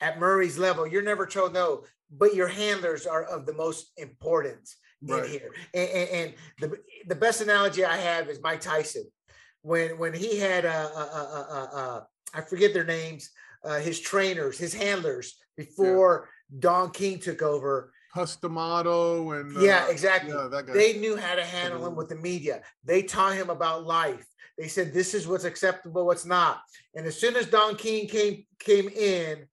[0.00, 1.84] at Murray's level, you're never told no.
[2.10, 5.24] But your handlers are of the most importance Right.
[5.24, 5.50] in here.
[5.74, 6.78] And, and, and the
[7.08, 9.04] the best analogy I have is Mike Tyson.
[9.62, 12.00] When when he had uh, uh, uh, uh, uh,
[12.34, 13.30] I forget their names,
[13.64, 16.28] uh, his trainers, his handlers before
[16.58, 17.92] Don King took over.
[18.14, 20.32] Cus D'Amato and uh, Yeah, exactly.
[20.32, 20.72] Yeah, that guy.
[20.74, 21.96] They knew how to handle him Mhm.
[21.96, 22.62] with the media.
[22.84, 24.26] They taught him about life.
[24.58, 26.60] They said this is what's acceptable, what's not.
[26.94, 29.46] And as soon as Don King came came in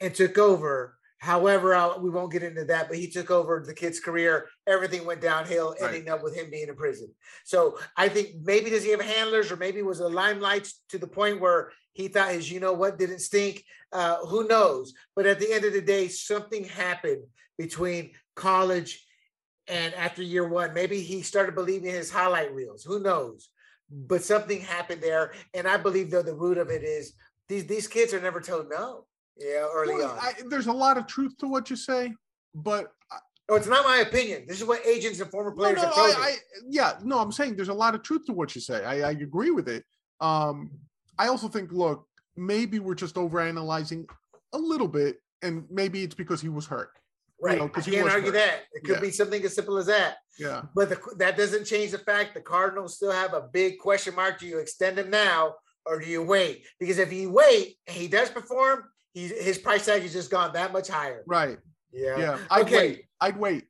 [0.00, 3.74] and took over, however, I, we won't get into that, but he took over the
[3.74, 4.34] kid's career.
[4.66, 5.94] Everything went downhill, Right.
[5.94, 7.08] ending up with him being in prison.
[7.44, 11.06] So I think maybe does he have handlers, or maybe was a limelight to the
[11.06, 13.64] point where he thought his, you know what, didn't stink.
[13.92, 14.92] Uh, who knows?
[15.16, 17.24] But at the end of the day, something happened
[17.58, 18.92] between college
[19.66, 22.84] And after year one, maybe he started believing his highlight reels.
[22.84, 23.48] Who knows?
[23.90, 25.32] But something happened there.
[25.54, 27.14] And I believe though the root of it is
[27.48, 29.06] these these kids are never told no.
[29.36, 30.18] Yeah, early Well, on.
[30.18, 32.12] I, there's a lot of truth to what you say,
[32.54, 32.92] but
[33.48, 34.44] no, it's not my opinion.
[34.46, 35.92] This is what agents and former players no, me.
[35.96, 36.36] I, I,
[36.68, 38.84] yeah, no, I'm saying there's a lot of truth to what you say.
[38.84, 39.84] I, I agree with it.
[40.20, 40.70] Um,
[41.18, 42.06] I also think, look,
[42.36, 44.08] maybe we're just overanalyzing
[44.52, 46.90] a little bit, and maybe it's because he was hurt.
[47.42, 47.58] right.
[47.58, 48.38] know, I 'cause he can't argue hurt.
[48.38, 48.60] that.
[48.72, 49.00] It could Yeah.
[49.00, 50.16] be something as simple as that.
[50.38, 54.14] Yeah, But the, that doesn't change the fact the Cardinals still have a big question
[54.14, 54.38] mark.
[54.40, 56.64] Do you extend him now or do you wait?
[56.80, 60.52] Because if you wait and he does perform, he's, his price tag has just gone
[60.52, 61.22] that much higher.
[61.26, 61.58] right.
[61.92, 62.18] Yeah.
[62.18, 62.76] Yeah, I'd Okay.
[62.88, 63.04] wait.
[63.20, 63.64] I'd wait.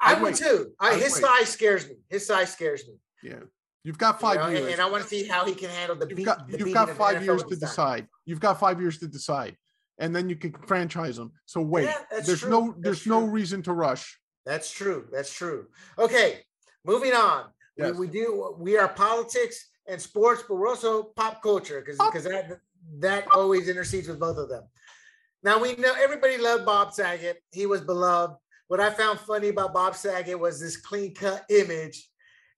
[0.00, 0.34] I I'd wait.
[0.34, 0.72] too.
[0.80, 1.22] I, his wait.
[1.22, 1.94] size scares me.
[2.08, 2.94] His size scares me.
[3.22, 3.40] Yeah,
[3.84, 4.72] you've got you five know, years.
[4.72, 6.26] And, I want to see how he can handle the You've beat.
[6.26, 8.08] got the you've got five years to decide.
[8.24, 9.56] You've got five years to decide,
[9.98, 11.32] and then you can franchise them.
[11.46, 11.84] So wait.
[11.84, 12.50] Yeah, that's there's true.
[12.50, 13.30] no That's there's no true.
[13.30, 14.18] reason to rush.
[14.46, 15.06] That's true.
[15.12, 15.66] That's true.
[15.98, 16.40] Okay,
[16.84, 17.44] moving on.
[17.76, 17.92] Yes.
[17.94, 22.24] We, we do we are politics and sports, but we're also pop culture because because
[22.24, 22.58] that
[22.98, 24.64] that always intercedes with both of them.
[25.42, 27.42] Now we know everybody loved Bob Saget.
[27.52, 28.36] He was beloved.
[28.68, 32.08] What I found funny about Bob Saget was this clean cut image.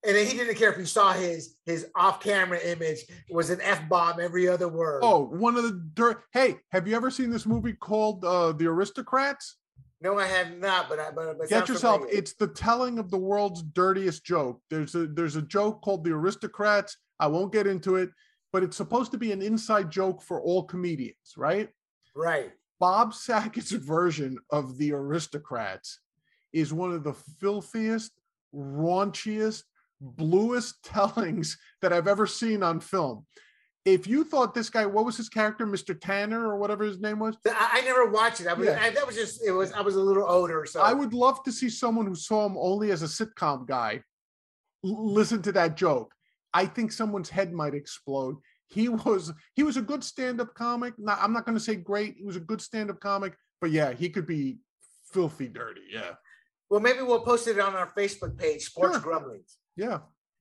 [0.07, 3.49] And then he didn't care if you saw his his off camera image it was
[3.49, 5.01] an f bomb every other word.
[5.03, 6.23] Oh, one of the dirt.
[6.33, 9.57] Hey, have you ever seen this movie called uh, The Aristocrats?
[10.03, 10.91] no, I have not.
[10.91, 12.03] But I but, but Get yourself.
[12.03, 12.19] familiar.
[12.19, 14.61] It's the telling of the world's dirtiest joke.
[14.69, 16.99] There's a there's a joke called The Aristocrats.
[17.19, 18.11] I won't get into it,
[18.55, 21.69] but it's supposed to be an inside joke for all comedians, right?
[22.15, 22.53] right.
[22.79, 25.99] Bob Saget's version of The Aristocrats
[26.53, 28.13] is one of the filthiest,
[28.55, 29.65] raunchiest,
[30.01, 33.27] bluest tellings that I've ever seen on film.
[33.85, 36.01] If you thought this guy, what was his character, Mr.
[36.01, 37.37] Tanner or whatever his name was?
[37.45, 38.47] I, I never watched it.
[38.47, 38.79] I was Yeah.
[38.81, 40.65] I, that was just it was I was a little older.
[40.65, 44.05] So I would love to see someone who saw him only as a sitcom guy
[44.85, 46.14] listen to that joke.
[46.55, 48.37] I think someone's head might explode.
[48.69, 50.95] He was he was a good stand-up comic.
[50.99, 52.15] Not, I'm not going to say great.
[52.17, 54.59] He was a good stand-up comic, but yeah, he could be
[55.13, 55.83] filthy dirty.
[55.93, 56.13] Yeah,
[56.71, 59.03] Well, maybe we'll post it on our Facebook page, Sports Sure.
[59.03, 59.59] Grumblings.
[59.77, 59.99] yeah.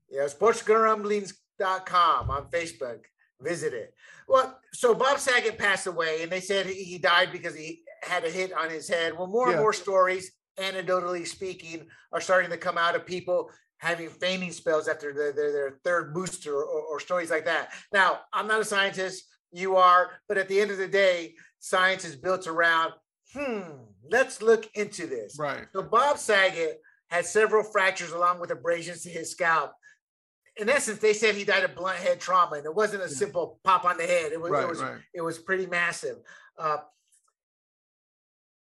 [0.10, 3.00] Yeah, sportsgrumblings.com on Facebook.
[3.42, 3.94] Visit it.
[4.28, 8.24] Well, so Bob Saget passed away, and they said he he died because he had
[8.24, 9.18] a hit on his head.
[9.18, 13.50] Well, more and more stories, anecdotally speaking, are starting to come out of people
[13.84, 17.74] having fainting spells after their, their, their third booster or, or stories like that.
[17.92, 22.06] Now, I'm not a scientist, you are, but at the end of the day, science
[22.06, 22.94] is built around,
[23.34, 23.62] hmm,
[24.10, 25.36] let's look into this.
[25.38, 25.66] Right.
[25.74, 26.80] So Bob Saget
[27.10, 29.74] had several fractures along with abrasions to his scalp.
[30.56, 33.16] In essence, they said he died of blunt head trauma, and it wasn't a Yeah.
[33.16, 34.32] simple pop on the head.
[34.32, 34.64] It was Right.
[34.64, 35.02] it was right.
[35.14, 36.18] it was pretty massive.
[36.58, 36.78] Uh,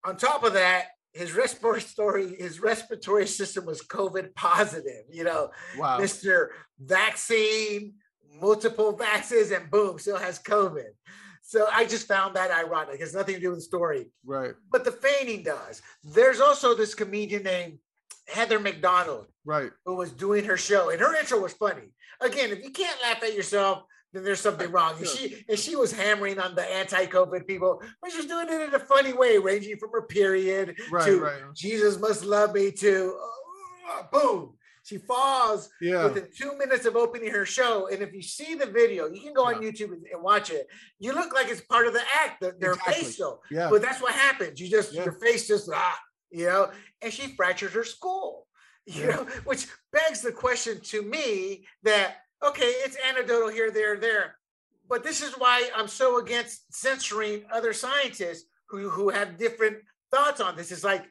[0.05, 5.05] on top of that, his respiratory his respiratory system was COVID positive.
[5.11, 5.99] You know, Wow.
[6.01, 6.49] Mr.
[6.81, 7.95] Vaccine,
[8.41, 10.91] multiple vaccines, and boom, still has COVID.
[11.43, 12.95] So I just found that ironic.
[12.97, 14.55] It has nothing to do with the story Right.
[14.71, 15.83] but the feigning does.
[16.03, 17.79] There's also this comedian named
[18.27, 19.71] Heather McDonald Right.
[19.85, 21.93] who was doing her show, and her intro was funny.
[22.21, 23.85] Again, if you can't laugh at yourself,
[24.15, 24.97] then there's something wrong.
[24.99, 28.75] And she and she was hammering on the anti-COVID people, but she's doing it in
[28.75, 31.05] a funny way, ranging from her period Right.
[31.07, 31.43] to Right.
[31.55, 33.19] Jesus must love me to
[33.91, 34.57] uh, boom.
[34.85, 36.05] She falls Yeah.
[36.05, 37.89] within two minutes of opening her show.
[37.89, 40.67] And if you see the video, you can go on YouTube and, and watch it.
[40.99, 42.95] You look like it's part of the act, the, their Exactly.
[43.05, 43.41] face though.
[43.51, 43.71] Yeah.
[43.71, 44.61] But that's what happens.
[44.61, 45.05] You just Yeah.
[45.05, 45.99] your face just ah,
[46.31, 48.47] you know, and she fractures her skull.
[48.87, 49.17] You Yeah.
[49.17, 54.37] know, which begs the question to me that okay, it's anecdotal here, there, there.
[54.89, 59.79] But this is why I'm so against censoring other scientists who, who have different
[60.11, 60.71] thoughts on this.
[60.71, 61.05] It's like,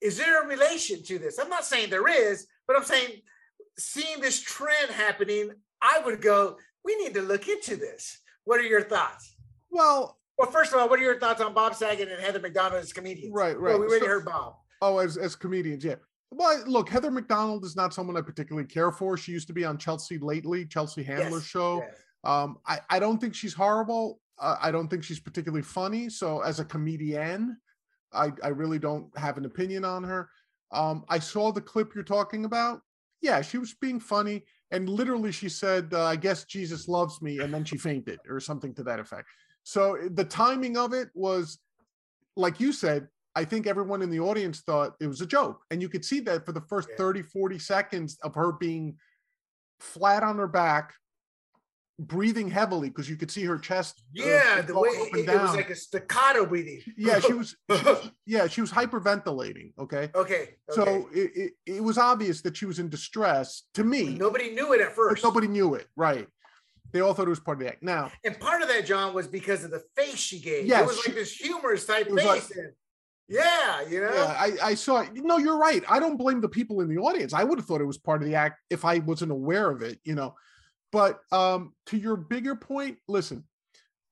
[0.00, 1.38] is there a relation to this?
[1.38, 3.20] I'm not saying there is, but I'm saying
[3.78, 5.50] seeing this trend happening,
[5.80, 8.20] I would go, we need to look into this.
[8.44, 9.34] What are your thoughts?
[9.70, 12.82] Well, Well, first of all, what are your thoughts on Bob Saget and Heather McDonald
[12.82, 13.32] as comedians?
[13.34, 13.60] right.
[13.60, 13.80] Well, Right.
[13.80, 14.56] we already So- heard Bob.
[14.80, 15.96] Oh, as as comedians, yeah.
[16.34, 19.18] Well, look, Heather McDonald is not someone I particularly care for.
[19.18, 21.84] She used to be on Chelsea lately, Chelsea Handler Yes, show.
[21.86, 21.94] yes.
[22.24, 24.18] Um, I, I don't think she's horrible.
[24.38, 26.08] Uh, I don't think she's particularly funny.
[26.08, 27.58] So as a comedian,
[28.14, 30.30] I, I really don't have an opinion on her.
[30.70, 32.80] Um, I saw the clip you're talking about.
[33.20, 34.42] Yeah, she was being funny.
[34.70, 37.40] And literally she said, uh, I guess Jesus loves me.
[37.40, 39.28] And then she fainted or something to that effect.
[39.64, 41.58] So the timing of it was,
[42.36, 45.62] like you said, I think everyone in the audience thought it was a joke.
[45.70, 46.96] And you could see that for the first Yeah.
[46.98, 48.98] 30, 40 seconds of her being
[49.80, 50.94] flat on her back,
[51.98, 54.02] breathing heavily because you could see her chest.
[54.18, 56.80] uh, Yeah, the way it, it was like a staccato breathing.
[56.96, 57.56] yeah, she was.
[58.26, 59.72] Yeah, she was hyperventilating.
[59.78, 60.10] Okay.
[60.14, 60.56] okay.
[60.70, 64.14] So it, it, it was obvious that she was in distress to me.
[64.14, 65.22] nobody knew it at first.
[65.24, 65.86] nobody knew it.
[65.96, 66.28] Right.
[66.92, 67.82] They all thought it was part of the act.
[67.82, 70.66] Now, And part of that, John, was because of the face she gave.
[70.66, 72.56] Yes, it was she- like this humorous type was like- face.
[72.58, 72.72] and-
[73.32, 74.12] yeah, you know.
[74.12, 75.10] yeah, I, I saw it.
[75.14, 75.82] No, you're right.
[75.88, 77.32] I don't blame the people in the audience.
[77.32, 79.82] I would have thought it was part of the act if I wasn't aware of
[79.82, 80.34] it, you know.
[80.92, 83.44] But um, to your bigger point, listen,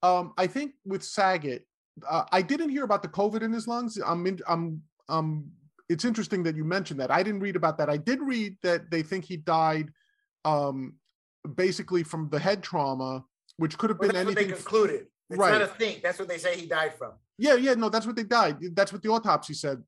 [0.03, 1.67] um, I think with Saget,
[2.09, 3.99] uh, I didn't hear about the COVID in his lungs.
[4.05, 5.51] I'm in, I'm um
[5.89, 7.11] it's interesting that you mentioned that.
[7.11, 7.91] I didn't read about that.
[7.91, 9.91] I did read that they think he died
[10.45, 10.95] um
[11.55, 13.25] basically from the head trauma,
[13.57, 15.07] which could have Well, been that's what they concluded.
[15.29, 15.53] It's Right.
[15.53, 16.03] not a think.
[16.03, 17.13] That's what they say he died from.
[17.41, 18.57] Yeah, yeah, no, that's what they died.
[18.75, 19.83] That's what the autopsy said.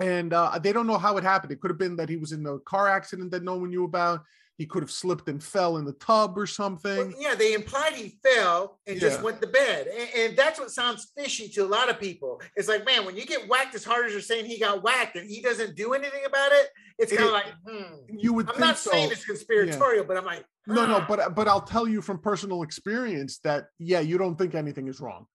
[0.00, 1.50] And uh, they don't know how it happened.
[1.52, 3.84] It could have been that he was in a car accident that no one knew
[3.84, 4.20] about.
[4.58, 7.14] He could have slipped and fell in the tub or Well, something.
[7.18, 9.86] yeah, they implied he fell and just went to bed.
[9.86, 12.40] And, and that's what sounds fishy to a lot of people.
[12.56, 15.16] It's like, man, when you get whacked as hard as you're saying he got whacked
[15.16, 16.66] and he doesn't do anything about it,
[16.98, 18.18] it's kind of is- like, hmm.
[18.18, 18.90] You would I'm not so.
[18.90, 22.62] saying it's conspiratorial, but I'm like, No, no, but but I'll tell you from personal
[22.64, 25.26] experience that yeah, you don't think anything is wrong,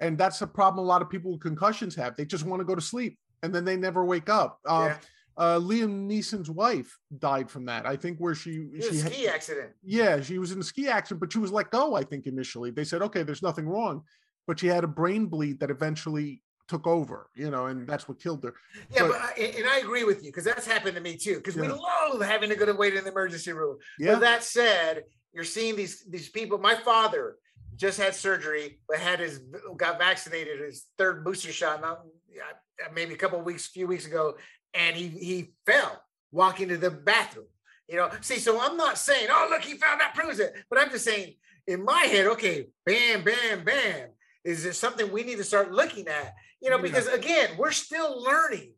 [0.00, 2.16] and that's a problem a lot of people with concussions have.
[2.16, 4.58] They just want to go to sleep and then they never wake up.
[4.66, 4.96] Uh, yeah,
[5.36, 7.86] uh, Liam Neeson's wife died from that.
[7.86, 9.70] I think where she she a had- ski accident.
[9.82, 11.94] Yeah, she was in a ski accident, but she was let go.
[11.94, 14.02] I think initially they said, okay, there's nothing wrong,
[14.46, 18.18] but she had a brain bleed that eventually took over, you know, and that's what
[18.18, 18.54] killed her.
[18.90, 21.36] Yeah, But- but, I, and I agree with you because that's happened to me too.
[21.36, 21.74] Because we Yeah.
[21.74, 23.76] loathe having to go to wait in the emergency room.
[23.98, 25.02] Yeah, But that said,
[25.34, 26.56] you're seeing these these people.
[26.58, 27.36] My father
[27.76, 29.40] just had surgery, but had his
[29.76, 32.02] got vaccinated his third booster shot, not
[32.32, 34.36] yeah, maybe a couple of weeks, few weeks ago,
[34.72, 36.02] and he he fell
[36.32, 37.46] walking to the bathroom.
[37.88, 40.54] You know, see, so I'm not saying, oh look, he fell, that proves it.
[40.70, 41.34] But I'm just saying,
[41.66, 44.08] in my head, okay, bam, bam, bam.
[44.44, 46.34] Is there something we need to start looking at?
[46.60, 48.72] You know, because again, we're still learning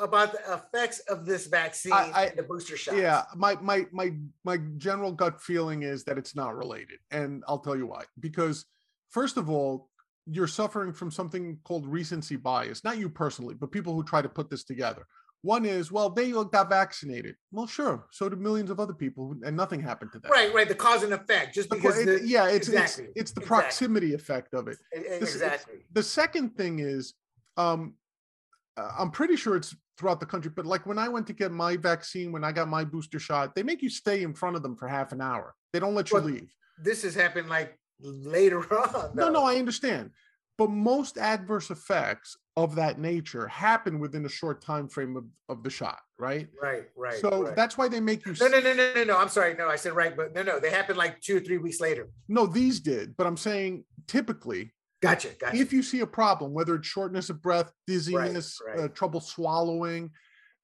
[0.00, 2.96] about the effects of this vaccine I- and the booster shot.
[2.96, 3.24] yeah.
[3.36, 4.12] My my my
[4.44, 8.04] my general gut feeling is that it's not related, and I'll tell you why.
[8.20, 8.64] Because
[9.10, 9.90] first of all,
[10.26, 12.84] you're suffering from something called recency bias.
[12.84, 15.06] Not you personally, but people who try to put this together.
[15.42, 17.36] One is, well, they got vaccinated.
[17.52, 20.32] Well, sure, so did millions of other people, and nothing happened to them.
[20.32, 20.68] Right, right.
[20.68, 21.96] The cause and effect, just The because.
[21.98, 23.46] it- the, yeah, it's exactly, it's it's the exactly.
[23.46, 24.78] proximity effect of it.
[24.92, 25.84] exactly.
[25.92, 27.14] The second thing is,
[27.56, 27.94] um,
[28.76, 31.50] uh, I'm pretty sure it's throughout the country, but like when I went to get
[31.50, 34.62] my vaccine, when I got my booster shot, they make you stay in front of
[34.62, 35.54] them for half an hour.
[35.72, 36.54] They don't let you Well, leave.
[36.82, 39.10] This has happened like later on.
[39.14, 39.30] No, though.
[39.32, 40.10] no, I understand.
[40.56, 45.62] But most adverse effects of that nature happen within a short time frame of, of
[45.62, 46.48] the shot, right?
[46.60, 47.14] Right, right.
[47.20, 47.54] so right.
[47.54, 48.34] that's why they make you.
[48.40, 49.18] No, no, no, no, no, no.
[49.18, 49.54] I'm sorry.
[49.54, 50.58] No, I said right, but no, no.
[50.58, 52.08] They happened like two or three weeks later.
[52.28, 55.56] no, these did, but I'm saying typically Gotcha, gotcha.
[55.56, 58.80] if you see a problem, whether it's shortness of breath, dizziness, right.
[58.80, 60.10] Uh, trouble swallowing,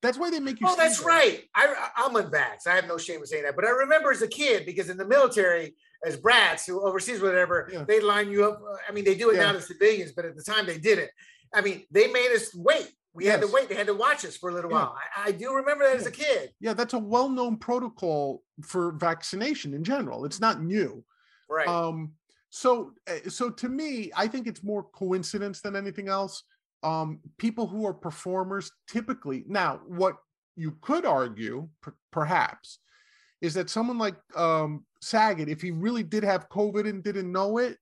[0.02, 0.66] that's why they make you.
[0.68, 1.44] Oh, that's right.
[1.54, 2.66] I, I'm unvaxxed.
[2.66, 3.56] I have no shame in saying that.
[3.56, 7.70] But I remember as a kid, because in the military, as brats who overseas, whatever,
[7.72, 7.84] Yeah.
[7.86, 8.60] they line you up.
[8.88, 9.44] I mean, they do it Yeah.
[9.46, 11.10] now to civilians, but at the time they didn't.
[11.54, 12.92] I mean, they made us wait.
[13.14, 13.68] We had to wait.
[13.68, 14.76] They had to watch us for a little Yeah.
[14.78, 14.98] while.
[15.16, 16.50] I, I do remember that as a kid.
[16.60, 20.24] Yeah, that's a well-known protocol for vaccination in general.
[20.24, 21.04] It's not new.
[21.48, 21.68] Right.
[21.68, 22.12] Um,
[22.56, 26.44] so, uh, so to me, I think it's more coincidence than anything else.
[26.84, 30.14] Um, people who are performers typically now, what
[30.54, 32.78] you could argue, per- perhaps,
[33.40, 37.58] is that someone like um, Saget, if he really did have COVID and didn't know
[37.58, 37.76] it,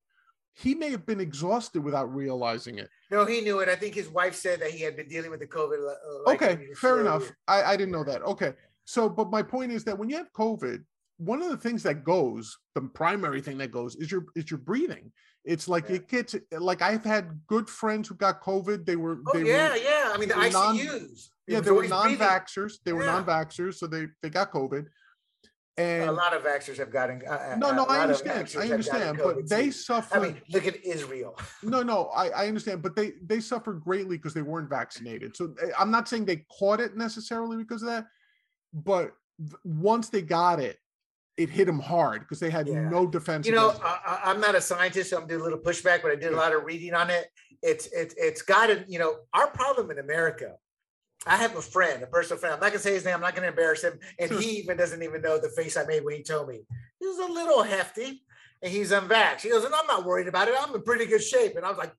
[0.55, 2.89] he may have been exhausted without realizing it.
[3.11, 3.69] no, he knew it.
[3.69, 5.87] I think his wife said that he had been dealing with the COVID.
[5.87, 5.95] uh,
[6.25, 7.31] like okay, fair enough.
[7.47, 8.23] I, I didn't know that.
[8.23, 8.55] Okay.
[8.87, 10.83] So, but my point is that when you have COVID,
[11.25, 14.59] one of the things that goes, the primary thing that goes is your is your
[14.59, 15.13] breathing.
[15.45, 15.97] It's like Yeah.
[15.97, 18.85] it gets like I've had good friends who got COVID.
[18.87, 20.13] They were Oh they yeah, were yeah.
[20.15, 21.29] I mean, the were non- ICUs.
[21.47, 22.75] yeah, they were non-vaxxers.
[22.85, 23.13] They were Yeah.
[23.13, 24.87] non-vaxxers, so they they got COVID.
[25.79, 27.23] And A lot of vaxxers have gotten.
[27.27, 28.55] Uh, no, uh, no, I understand.
[28.59, 29.73] I understand, but they too.
[29.73, 30.19] suffered.
[30.19, 31.39] I mean, look at Israel.
[31.63, 35.35] No, no, I, I understand, but they they suffered greatly because they weren't vaccinated.
[35.37, 38.05] So eh, I'm not saying they caught it necessarily because of that,
[38.75, 39.13] but
[39.65, 40.77] once they got it,
[41.37, 42.89] it hit them hard because they had Yeah.
[42.89, 43.47] no defense.
[43.47, 43.75] You know.
[43.83, 46.37] I, I'm not a scientist, so I'm doing a little pushback, but I did a
[46.37, 47.27] lot of reading on it.
[47.63, 50.55] It's it's it's got to, you know, our problem in America.
[51.25, 52.55] I have a friend, a personal friend.
[52.55, 53.15] I'm not gonna say his name.
[53.15, 56.05] I'm not gonna embarrass him, and he even doesn't even know the face I made
[56.05, 56.63] when he told me.
[56.99, 58.25] He was a little hefty,
[58.63, 59.43] and he's unvaxxed.
[59.43, 60.55] He goes, and I'm not worried about it.
[60.59, 61.57] I'm in pretty good shape.
[61.57, 61.93] And I was like,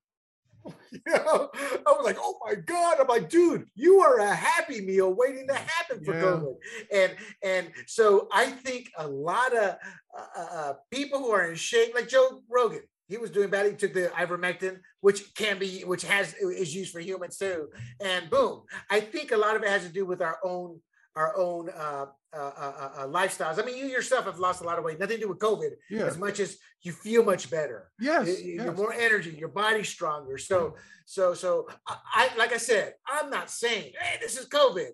[0.91, 2.97] You know, I was like, oh my God.
[2.99, 6.21] I'm like, dude, you are a happy meal waiting to happen for Yeah.
[6.21, 6.55] COVID.
[6.93, 9.75] And and so I think a lot of
[10.17, 13.65] uh, uh, people who are in shape, like Joe Rogan, he was doing bad.
[13.65, 17.69] He took the ivermectin, which can be, which has is used for humans too.
[17.99, 20.79] And boom, I think a lot of it has to do with our own
[21.15, 22.05] our own uh,
[22.35, 23.61] uh, uh, uh, lifestyles.
[23.61, 24.99] I mean, you yourself have lost a lot of weight.
[24.99, 26.05] Nothing to do with COVID, Yeah.
[26.05, 27.91] as much as you feel much better.
[27.99, 28.27] Yes.
[28.27, 28.77] Y- y- You're yes.
[28.77, 29.31] more energy.
[29.31, 30.37] Your body's stronger.
[30.37, 30.75] So,
[31.05, 34.89] so, so I, I, like I said, I'm not saying, hey, this is COVID,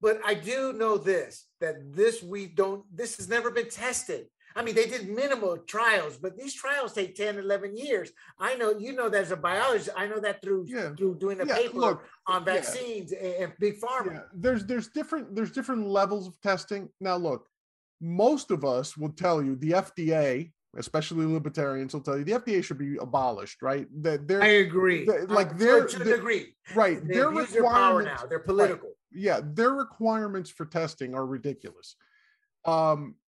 [0.00, 2.84] but I do know this that this we don't.
[2.94, 4.26] This has never been tested.
[4.58, 8.10] I mean, they did minimal trials, but these trials take 10, 11 years.
[8.40, 9.90] I know you know that as a biologist.
[9.96, 10.94] I know that through Yeah.
[10.96, 14.12] through doing a Yeah, paper look, on vaccines and, and big pharma.
[14.14, 16.88] yeah, there's there's different there's different levels of testing.
[17.00, 17.46] Now, look,
[18.00, 22.60] most of us will tell you the FDA, especially libertarians, will tell you the FDA
[22.64, 23.86] should be abolished, right?
[24.02, 25.04] That they're I agree.
[25.04, 26.56] the- like they're- to they're- degree.
[26.74, 26.98] right.
[27.06, 28.26] They Their abuse their power now.
[28.28, 28.90] They're political.
[29.12, 31.94] yeah, their requirements for testing are ridiculous.
[32.64, 33.27] Um, you know, But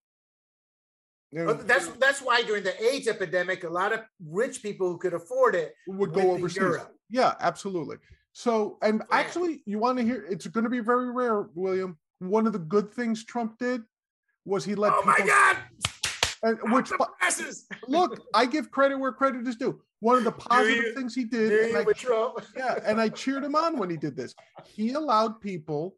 [1.33, 5.55] that's that's why during the AIDS epidemic, a lot of rich people who could afford
[5.55, 6.57] it would go overseas.
[6.57, 6.95] Europe.
[7.09, 7.97] Yeah, absolutely.
[8.33, 9.17] So, and Yeah.
[9.17, 10.25] actually, you want to hear?
[10.29, 11.99] It's going to be very rare, William.
[12.19, 13.83] One of the good things Trump did
[14.45, 15.57] was he let Oh my people, God!
[16.43, 16.91] and which
[17.89, 19.81] look, I give credit where credit is due.
[20.01, 20.95] One of the positive you?
[20.95, 22.45] things he did, and I, Trump.
[22.57, 24.35] yeah, and I cheered him on when he did this.
[24.65, 25.95] He allowed people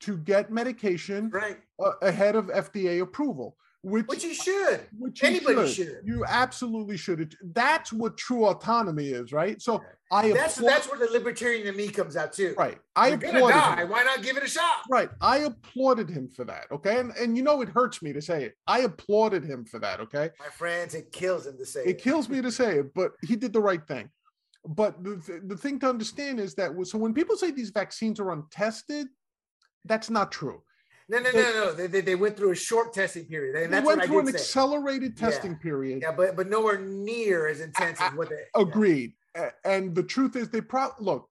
[0.00, 1.58] to get medication Right.
[2.02, 4.80] ahead of FDA approval, which Which you should.
[4.98, 5.86] which you Anybody should.
[5.86, 6.00] should.
[6.04, 7.34] You absolutely should.
[7.52, 9.60] That's what true autonomy is, right?
[9.60, 12.54] So I That's applaud- that's where the libertarian in me comes out too.
[12.56, 12.78] right.
[12.96, 13.82] I You're applauded die.
[13.82, 13.88] him.
[13.90, 14.82] Why not give it a shot?
[14.90, 15.10] Right.
[15.20, 16.66] I applauded him for that.
[16.72, 16.98] Okay.
[16.98, 18.54] And, and you know, it hurts me to say it.
[18.66, 20.00] I applauded him for that.
[20.00, 20.30] Okay.
[20.38, 21.98] My friends, it kills him to say It it.
[21.98, 24.08] kills me to say it, but he did the right thing.
[24.66, 28.18] But the, th- the thing to understand is that so when people say these vaccines
[28.18, 29.08] are untested,
[29.84, 30.62] that's not true.
[31.08, 31.72] No, no, no, no, no.
[31.74, 34.34] They, they, they went through a short testing period, and They went through an say.
[34.34, 35.26] accelerated Yeah.
[35.30, 36.00] testing period.
[36.02, 38.44] Yeah, but but nowhere near as intense as what they.
[38.54, 39.12] Agreed.
[39.36, 41.28] A- And the truth is, they probably look.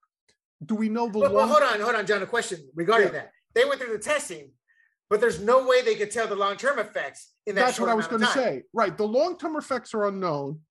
[0.63, 2.21] Do we know the But, but hold on, hold on, John.
[2.21, 3.13] A question regarding Yeah.
[3.13, 3.31] that.
[3.55, 4.51] They went through the testing,
[5.09, 7.89] but there's no way they could tell the long term effects in that That's what
[7.89, 8.63] I was going to say.
[8.73, 8.95] Right.
[8.95, 10.61] The long term effects are unknown.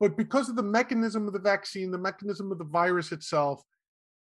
[0.00, 3.62] But because of the mechanism of the vaccine, the mechanism of the virus itself,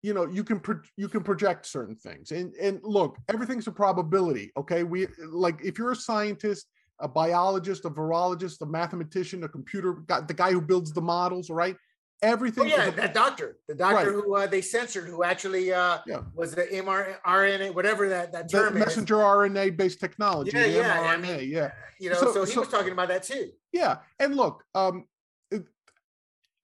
[0.03, 2.31] you know, you can pro- you can project certain things.
[2.31, 4.53] And and look, everything's a probability.
[4.57, 4.85] Okay.
[4.85, 6.69] We like if you're a scientist,
[7.01, 11.51] a biologist, a virologist, a mathematician, a computer guy, the guy who builds the models,
[11.51, 11.77] right?
[12.21, 14.25] Oh Everything is yeah, a- that doctor, the doctor Right.
[14.25, 16.23] who uh, they censored, who actually uh, Yeah.
[16.35, 18.87] was the mRNA, whatever that that the term is.
[18.87, 20.51] messenger RNA based technology.
[20.53, 21.71] Yeah, the yeah, I mean, yeah.
[22.01, 23.51] You know, So- so, he so- was talking about that too.
[23.73, 25.05] Yeah, and look, um,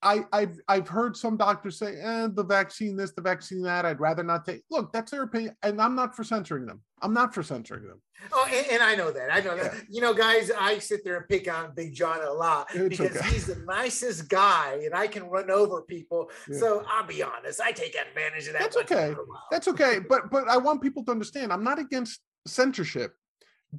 [0.05, 3.87] I I've I've heard some doctors say, eh, the vaccine this, the vaccine that.
[3.87, 4.63] I'd rather not take.
[4.71, 6.83] Look, that's their opinion, and I'm not for censoring them.
[7.03, 8.01] I'm not for censoring them.
[8.33, 9.33] Oh, and, and I know that.
[9.33, 9.75] I know that.
[9.89, 13.17] You know, guys, I sit there and pick on Big John a lot It's because
[13.17, 13.31] okay.
[13.31, 16.31] he's the nicest guy, and I can run over people.
[16.49, 16.59] Yeah.
[16.59, 18.63] So I'll be honest, I take advantage of that.
[18.63, 19.21] That's once in a okay.
[19.51, 21.53] That's okay, but but I want people to understand.
[21.53, 23.15] I'm not against censorship,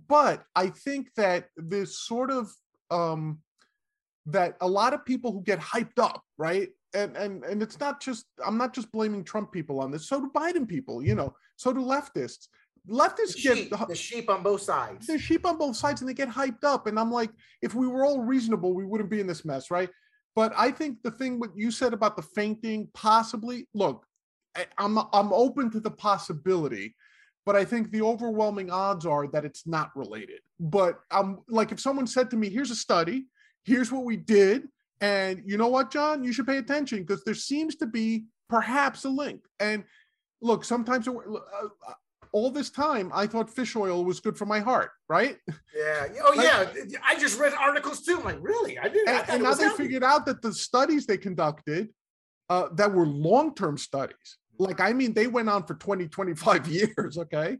[0.07, 2.51] but I think that this sort of
[2.91, 3.39] um,
[4.27, 6.69] that a lot of people who get hyped up, right?
[6.93, 10.07] And and and it's not just I'm not just blaming Trump people on this.
[10.07, 11.35] So do Biden people, you know.
[11.57, 12.47] So do leftists.
[12.85, 15.07] the Leftists get sheep, the sheep on both sides.
[15.07, 16.87] The sheep on both sides and they get hyped up.
[16.87, 19.89] And I'm like, if we were all reasonable, we wouldn't be in this mess, right?
[20.35, 24.05] But I think the thing what you said about the fainting, possibly, look,
[24.55, 26.95] I, I'm I'm open to the possibility,
[27.45, 30.39] but I think the overwhelming odds are that it's not related.
[30.59, 33.27] But I'm like, if someone said to me, here's a study,
[33.65, 34.67] here's what we did,
[35.01, 39.03] and you know what, John, you should pay attention because there seems to be perhaps
[39.05, 39.41] a link.
[39.59, 39.83] And
[40.41, 41.93] look, sometimes it, uh, uh,
[42.31, 45.37] all this time I thought fish oil was good for my heart, right?
[45.75, 46.07] Yeah.
[46.23, 46.45] Oh, Like-
[46.87, 46.99] yeah.
[47.05, 48.17] I just read articles too.
[48.19, 48.77] I'm like, really?
[48.77, 49.07] I did.
[49.07, 49.83] I And, thought and now they healthy.
[49.83, 51.89] figured out that the studies they conducted
[52.49, 57.17] uh, that were long-term studies, like I mean, they went on for 20, 25 years,
[57.17, 57.57] okay?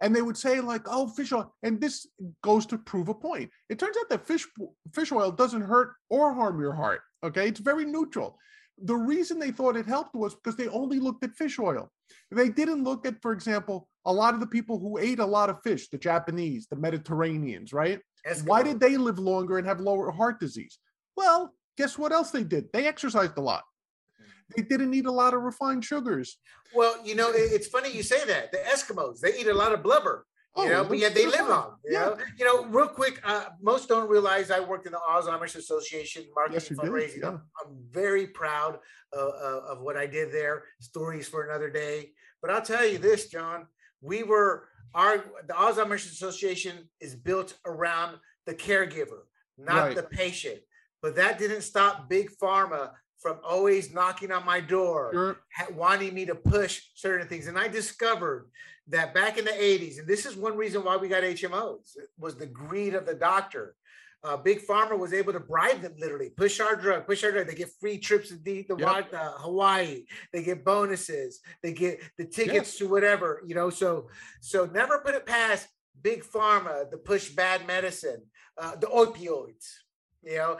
[0.00, 2.06] And they would say, like, oh, fish oil, and this
[2.42, 3.50] goes to prove a point.
[3.68, 4.46] It turns out that fish
[4.94, 7.00] fish oil doesn't hurt or harm your heart.
[7.24, 8.38] Okay, it's very neutral.
[8.80, 11.90] The reason they thought it helped was because they only looked at fish oil.
[12.30, 15.50] They didn't look at, for example, a lot of the people who ate a lot
[15.50, 18.00] of fish, the Japanese, the Mediterraneans, right?
[18.44, 20.78] Why did they live longer and have lower heart disease?
[21.16, 22.66] Well, guess what else they did?
[22.72, 23.64] They exercised a lot.
[24.56, 26.38] They didn't eat a lot of refined sugars.
[26.74, 28.50] Well, you know, it's funny you say that.
[28.52, 30.26] The Eskimos, they eat a lot of blubber.
[30.56, 31.74] You Oh, know, but yet they live on.
[31.84, 32.04] You Yeah.
[32.06, 36.24] know, you know, real quick, uh, most don't realize I worked in the Alzheimer's Association
[36.34, 37.20] marketing Yes, you did, fundraising.
[37.20, 37.28] yeah.
[37.28, 38.78] I'm, I'm very proud
[39.12, 40.64] of, of, of what I did there.
[40.80, 42.12] Stories for another day.
[42.40, 43.66] But I'll tell you this, John,
[44.00, 48.16] we were our the Alzheimer's Association is built around
[48.46, 49.20] the caregiver,
[49.58, 49.96] not Right.
[49.96, 50.60] the patient.
[51.02, 55.36] But that didn't stop big pharma from always knocking on my door Sure.
[55.74, 57.46] wanting me to push certain things.
[57.48, 58.48] And I discovered
[58.88, 62.36] that back in the 80s, and this is one reason why we got HMOs, was
[62.36, 63.74] the greed of the doctor.
[64.24, 67.46] Uh, Big Pharma was able to bribe them literally, push our drug, push our drug.
[67.46, 69.14] They get free trips to the, the Yep.
[69.14, 70.06] uh, Hawaii.
[70.32, 71.40] They get bonuses.
[71.62, 73.70] They get the tickets to whatever, you know.
[73.70, 74.08] So,
[74.40, 75.68] so never put it past
[76.02, 78.22] Big Pharma to push bad medicine,
[78.56, 79.66] uh, the opioids.
[80.22, 80.58] You know,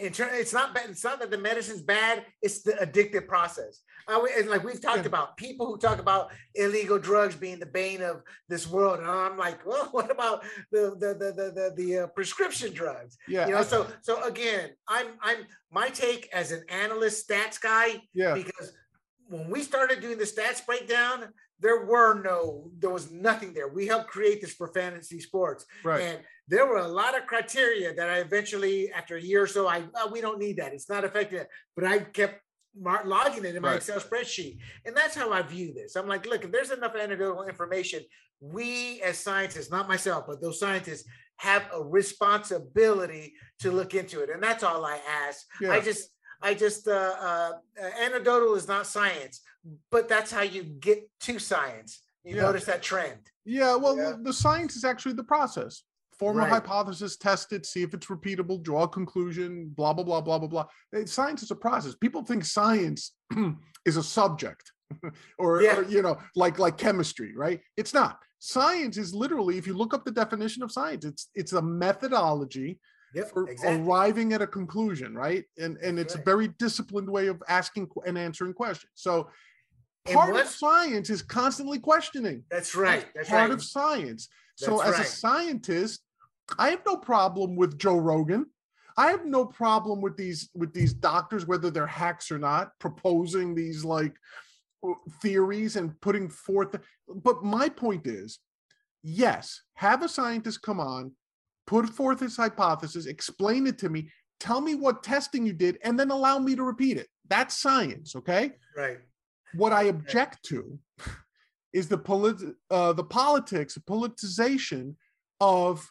[0.00, 0.90] in turn, it's not bad.
[0.90, 2.24] It's not that the medicine's bad.
[2.42, 3.80] It's the addictive process.
[4.06, 5.06] I, and like we've talked Yeah.
[5.06, 9.38] about, people who talk about illegal drugs being the bane of this world, and I'm
[9.38, 13.16] like, well, what about the the the the the, the uh, prescription drugs?
[13.26, 13.46] Yeah.
[13.46, 18.34] You know, so so again, I'm I'm my take as an analyst, stats guy, yeah.
[18.34, 18.72] because
[19.28, 21.28] when we started doing the stats breakdown,
[21.60, 23.68] there were no, there was nothing there.
[23.68, 25.64] We helped create this for fantasy sports.
[25.84, 26.00] Right.
[26.02, 26.18] And
[26.50, 29.84] there were a lot of criteria that I eventually, after a year or so, I
[29.94, 30.72] oh, we don't need that.
[30.74, 31.46] It's not effective.
[31.76, 32.40] But I kept
[33.04, 33.76] logging it in my Right.
[33.76, 35.96] Excel spreadsheet, and that's how I view this.
[35.96, 38.02] I'm like, look, if there's enough anecdotal information,
[38.40, 41.04] we as scientists, not myself, but those scientists,
[41.36, 45.46] have a responsibility to look into it, and that's all I ask.
[45.60, 45.72] Yeah.
[45.72, 46.10] I just,
[46.42, 47.52] I just, uh, uh,
[48.00, 49.40] anecdotal is not science,
[49.90, 52.02] but that's how you get to science.
[52.24, 52.42] You Yeah.
[52.42, 53.20] notice that trend.
[53.44, 54.16] Yeah, well, Yeah.
[54.20, 55.82] The science is actually the process.
[56.20, 60.20] Form a hypothesis, test it, see if it's repeatable, draw a conclusion, blah, blah, blah,
[60.20, 60.66] blah, blah, blah.
[61.06, 61.94] Science is a process.
[61.94, 63.14] People think science
[63.86, 64.70] is a subject
[65.38, 65.78] or, Yeah.
[65.78, 67.60] or, you know, like like chemistry, right?
[67.78, 68.18] It's not.
[68.38, 72.78] Science is literally, if you look up the definition of science, it's it's a methodology
[73.14, 73.82] Yep, for exactly.
[73.82, 75.44] arriving at a conclusion, right?
[75.58, 76.22] And and it's right.
[76.22, 78.92] a very disciplined way of asking and answering questions.
[78.94, 79.30] So
[80.12, 83.06] part of science is constantly questioning That's right.
[83.14, 83.54] That's part right.
[83.54, 84.28] of science.
[84.56, 86.00] So That's as a scientist,
[86.58, 88.46] I have no problem with Joe Rogan.
[88.96, 93.54] I have no problem with these with these doctors, whether they're hacks or not, proposing
[93.54, 94.14] these like
[95.22, 96.74] theories and putting forth.
[97.08, 98.40] But my point is,
[99.02, 101.12] yes, have a scientist come on,
[101.66, 105.98] put forth his hypothesis, explain it to me, tell me what testing you did, and
[105.98, 107.08] then allow me to repeat it.
[107.28, 108.52] That's science, okay?
[108.76, 108.98] right.
[109.54, 110.78] what I object to
[111.72, 114.96] is the polit- uh, the politics, politicization
[115.40, 115.88] of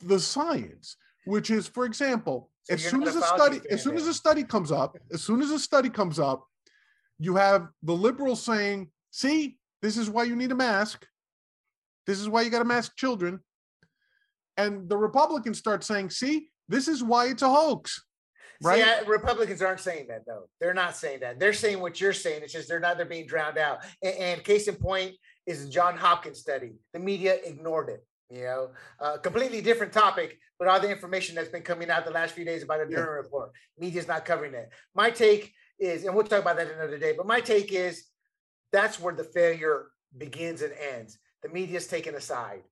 [0.00, 4.06] the science, which is, for example, So as soon as a study, as soon as
[4.06, 6.44] a study comes up, as soon as a study comes up,
[7.18, 11.06] you have the liberals saying, "See, this is why you need a mask.
[12.06, 13.40] This is why you got to mask children,"
[14.56, 18.04] and the Republicans start saying, "See, this is why it's a hoax."
[18.62, 18.82] Right?
[18.82, 20.48] See, I, Republicans aren't saying that though.
[20.60, 21.38] They're not saying that.
[21.38, 22.42] They're saying what you're saying.
[22.42, 22.96] It's just they're not.
[22.96, 23.84] They're being drowned out.
[24.02, 25.14] And, and case in point
[25.46, 26.72] is the John Hopkins study.
[26.92, 28.04] The media ignored it.
[28.30, 28.70] You know,
[29.00, 32.44] uh, completely different topic, but all the information that's been coming out the last few
[32.44, 32.96] days about a Yeah.
[32.96, 34.68] Durham report, media's not covering it.
[34.94, 37.12] My take is, and we'll talk about that another day.
[37.16, 38.04] But my take is,
[38.72, 39.86] that's where the failure
[40.16, 41.18] begins and ends.
[41.42, 42.64] The media's taken aside,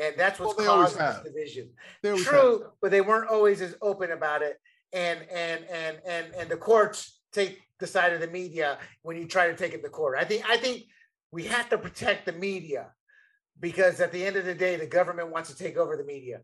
[0.00, 1.74] and that's what's Well, causing this division.
[2.02, 2.32] Always have.
[2.32, 4.56] True, but they weren't always as open about it.
[4.94, 9.26] And and and and and the courts take the side of the media when you
[9.26, 10.16] try to take it to court.
[10.18, 10.84] I think I think
[11.30, 12.92] we have to protect the media
[13.60, 16.40] because at the end of the day, the government wants to take over the media.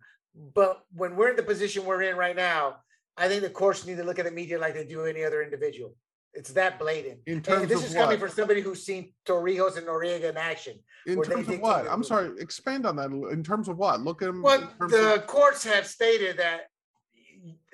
[0.55, 2.77] But when we're in the position we're in right now,
[3.17, 5.43] I think the courts need to look at the media like they do any other
[5.43, 5.95] individual.
[6.33, 7.19] It's that blatant.
[7.27, 10.37] In terms And this of is coming from somebody who's seen Torrijos and Noriega in
[10.37, 10.79] action.
[11.07, 11.87] In terms of what?
[11.91, 13.11] I'm sorry, expand on that.
[13.11, 14.01] In terms of what?
[14.01, 14.43] Look at them.
[14.43, 16.69] Well, the courts have stated that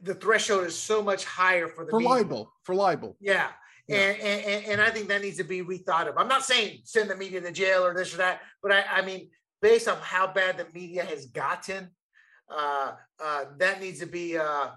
[0.02, 2.14] the threshold is so much higher for the for media.
[2.14, 3.16] libel, for libel.
[3.20, 3.48] Yeah.
[3.88, 3.96] Yeah.
[3.98, 6.16] And, and and- I think that needs to be rethought of.
[6.18, 9.02] I'm not saying send the media to jail or this or that, but I, I
[9.02, 9.30] mean,
[9.62, 11.90] based on how bad the media has gotten,
[12.50, 12.92] uh,
[13.22, 14.68] uh, that needs to be uh,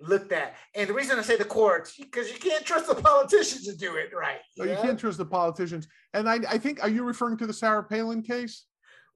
[0.00, 0.54] looked at.
[0.74, 3.96] And the reason I say the courts, because you can't trust the politicians to do
[3.96, 4.40] it right.
[4.56, 5.88] No, you can't trust the politicians.
[6.14, 8.64] And I, I think, are you referring to the Sarah Palin case?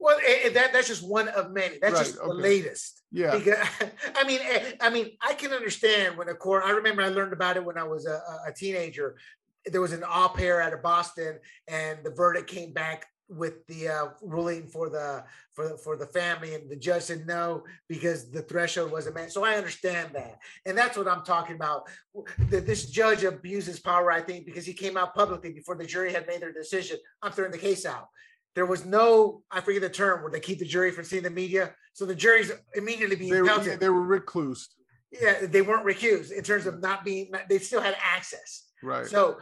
[0.01, 1.79] Well, eh, eh, that that's just one of many.
[1.81, 3.03] That's Right, just the latest.
[3.13, 3.37] Yeah.
[3.39, 3.59] Because
[4.17, 6.65] I mean, eh, I mean, I can understand when a court.
[6.67, 9.17] I remember I learned about it when I was a- a teenager.
[9.67, 13.89] There was an au pair out of Boston, and the verdict came back with the
[13.89, 18.31] uh, ruling for the for the, for the family, and the judge said no because
[18.31, 19.33] the threshold wasn't met.
[19.33, 21.89] So I understand that, and that's what I'm talking about.
[22.51, 26.13] That this judge abuses power, I think, because he came out publicly before the jury
[26.13, 26.99] had made their decision.
[27.23, 28.09] I'm throwing the case out.
[28.55, 31.31] there was no, I forget the term, where they keep the jury from seeing the
[31.31, 31.75] media.
[31.95, 33.81] So the jury's immediately being They were, pelted.
[33.81, 34.69] they were reclused.
[35.11, 38.69] yeah, they weren't recused in terms of not being, they still had access.
[38.83, 39.07] Right.
[39.07, 39.39] So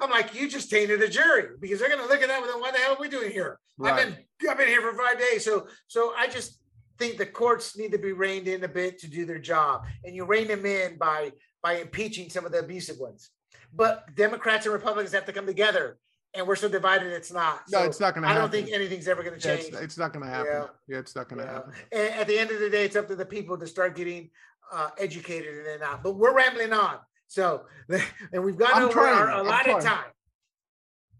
[0.00, 2.40] I'm like, you just tainted a jury because they're going to look at that.
[2.40, 3.58] Well, what the hell are we doing here?
[3.82, 4.16] I've been
[4.48, 5.44] I've been here for five days.
[5.44, 6.58] So so I just
[6.98, 10.14] think the courts need to be reined in a bit to do their job, and
[10.14, 11.32] you rein them in by
[11.62, 13.30] by impeaching some of the abusive ones.
[13.72, 15.96] But Democrats and Republicans have to come together,
[16.34, 17.12] and we're so divided.
[17.12, 17.60] It's not.
[17.70, 19.68] no, it's not going to I don't think anything's ever going to Yeah, change.
[19.68, 20.52] it's, it's not going to happen.
[20.52, 20.66] Yeah.
[20.88, 20.98] Yeah.
[20.98, 21.52] it's not going to Yeah.
[21.52, 21.72] happen.
[21.92, 24.30] And at the end of the day, it's up to the people to start getting
[24.72, 26.02] uh, educated and then out.
[26.02, 26.98] But we're rambling on.
[27.30, 27.62] So,
[28.32, 29.14] and we've gone I'm over trying.
[29.16, 30.10] our I'm allotted time.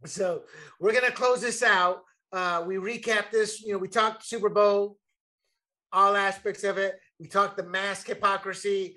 [0.07, 0.43] So
[0.81, 2.03] we're gonna close this out.
[2.33, 3.63] Uh, we recap this.
[3.63, 4.99] You know, we talked Super Bowl,
[5.93, 6.99] all aspects of it.
[7.21, 8.97] We talked the mask hypocrisy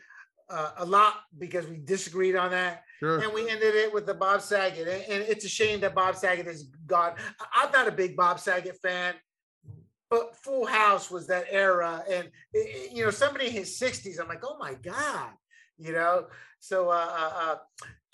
[0.49, 2.81] uh, a lot because we disagreed on that.
[2.99, 3.19] Sure.
[3.19, 4.87] And we ended it with the Bob Saget.
[4.87, 7.13] And, it's a shame that Bob Saget is gone.
[7.53, 9.13] I'm not a big Bob Saget fan,
[10.09, 12.03] but Full House was that era.
[12.09, 15.31] And, i- i- you know, somebody in his 60s, I'm like, oh my God,
[15.77, 16.27] you know?
[16.63, 17.55] So uh, uh, uh,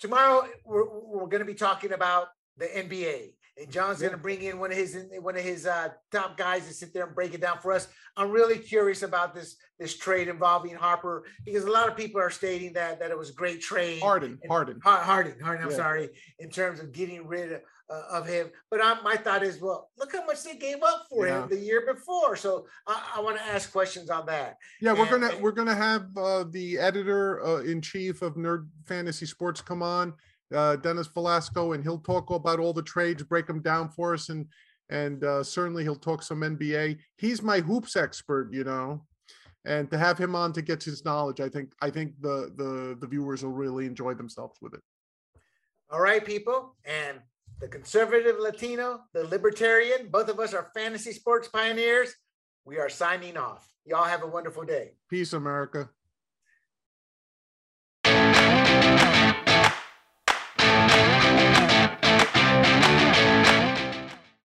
[0.00, 3.34] tomorrow we're, we're going to be talking about the NBA.
[3.56, 6.66] And John's going to bring in one of his one of his uh, top guys
[6.66, 7.86] to sit there and break it down for us.
[8.16, 12.30] I'm really curious about this this trade involving Harper because a lot of people are
[12.30, 14.00] stating that that it was a great trade.
[14.02, 14.36] Harden.
[14.42, 14.80] and- Harden.
[14.82, 15.64] Harden, Harden.
[15.64, 15.76] I'm Yeah.
[15.76, 16.08] sorry,
[16.40, 17.60] in terms of getting rid of,
[17.90, 18.50] uh, of him.
[18.70, 21.42] But I, my thought is, well, look how much they gave up for Yeah.
[21.42, 22.36] him the year before.
[22.36, 24.56] So I, I want to ask questions on that.
[24.80, 28.68] Yeah, we're And- gonna we're gonna have uh, the editor uh, in chief of Nerd
[28.86, 30.14] Fantasy Sports come on,
[30.54, 34.28] uh, Dennis Velasco, and he'll talk about all the trades, break them down for us,
[34.28, 34.46] and
[34.88, 36.98] and uh, certainly he'll talk some NBA.
[37.16, 39.06] He's my hoops expert, you know,
[39.64, 42.96] and to have him on to get his knowledge, I think I think the the
[43.00, 44.80] the viewers will really enjoy themselves with it.
[45.90, 47.18] All right, people, and
[47.60, 52.14] the conservative Latino, the libertarian, both of us are fantasy sports pioneers.
[52.64, 53.68] We are signing off.
[53.84, 54.92] Y'all have a wonderful day.
[55.08, 55.90] Peace, America.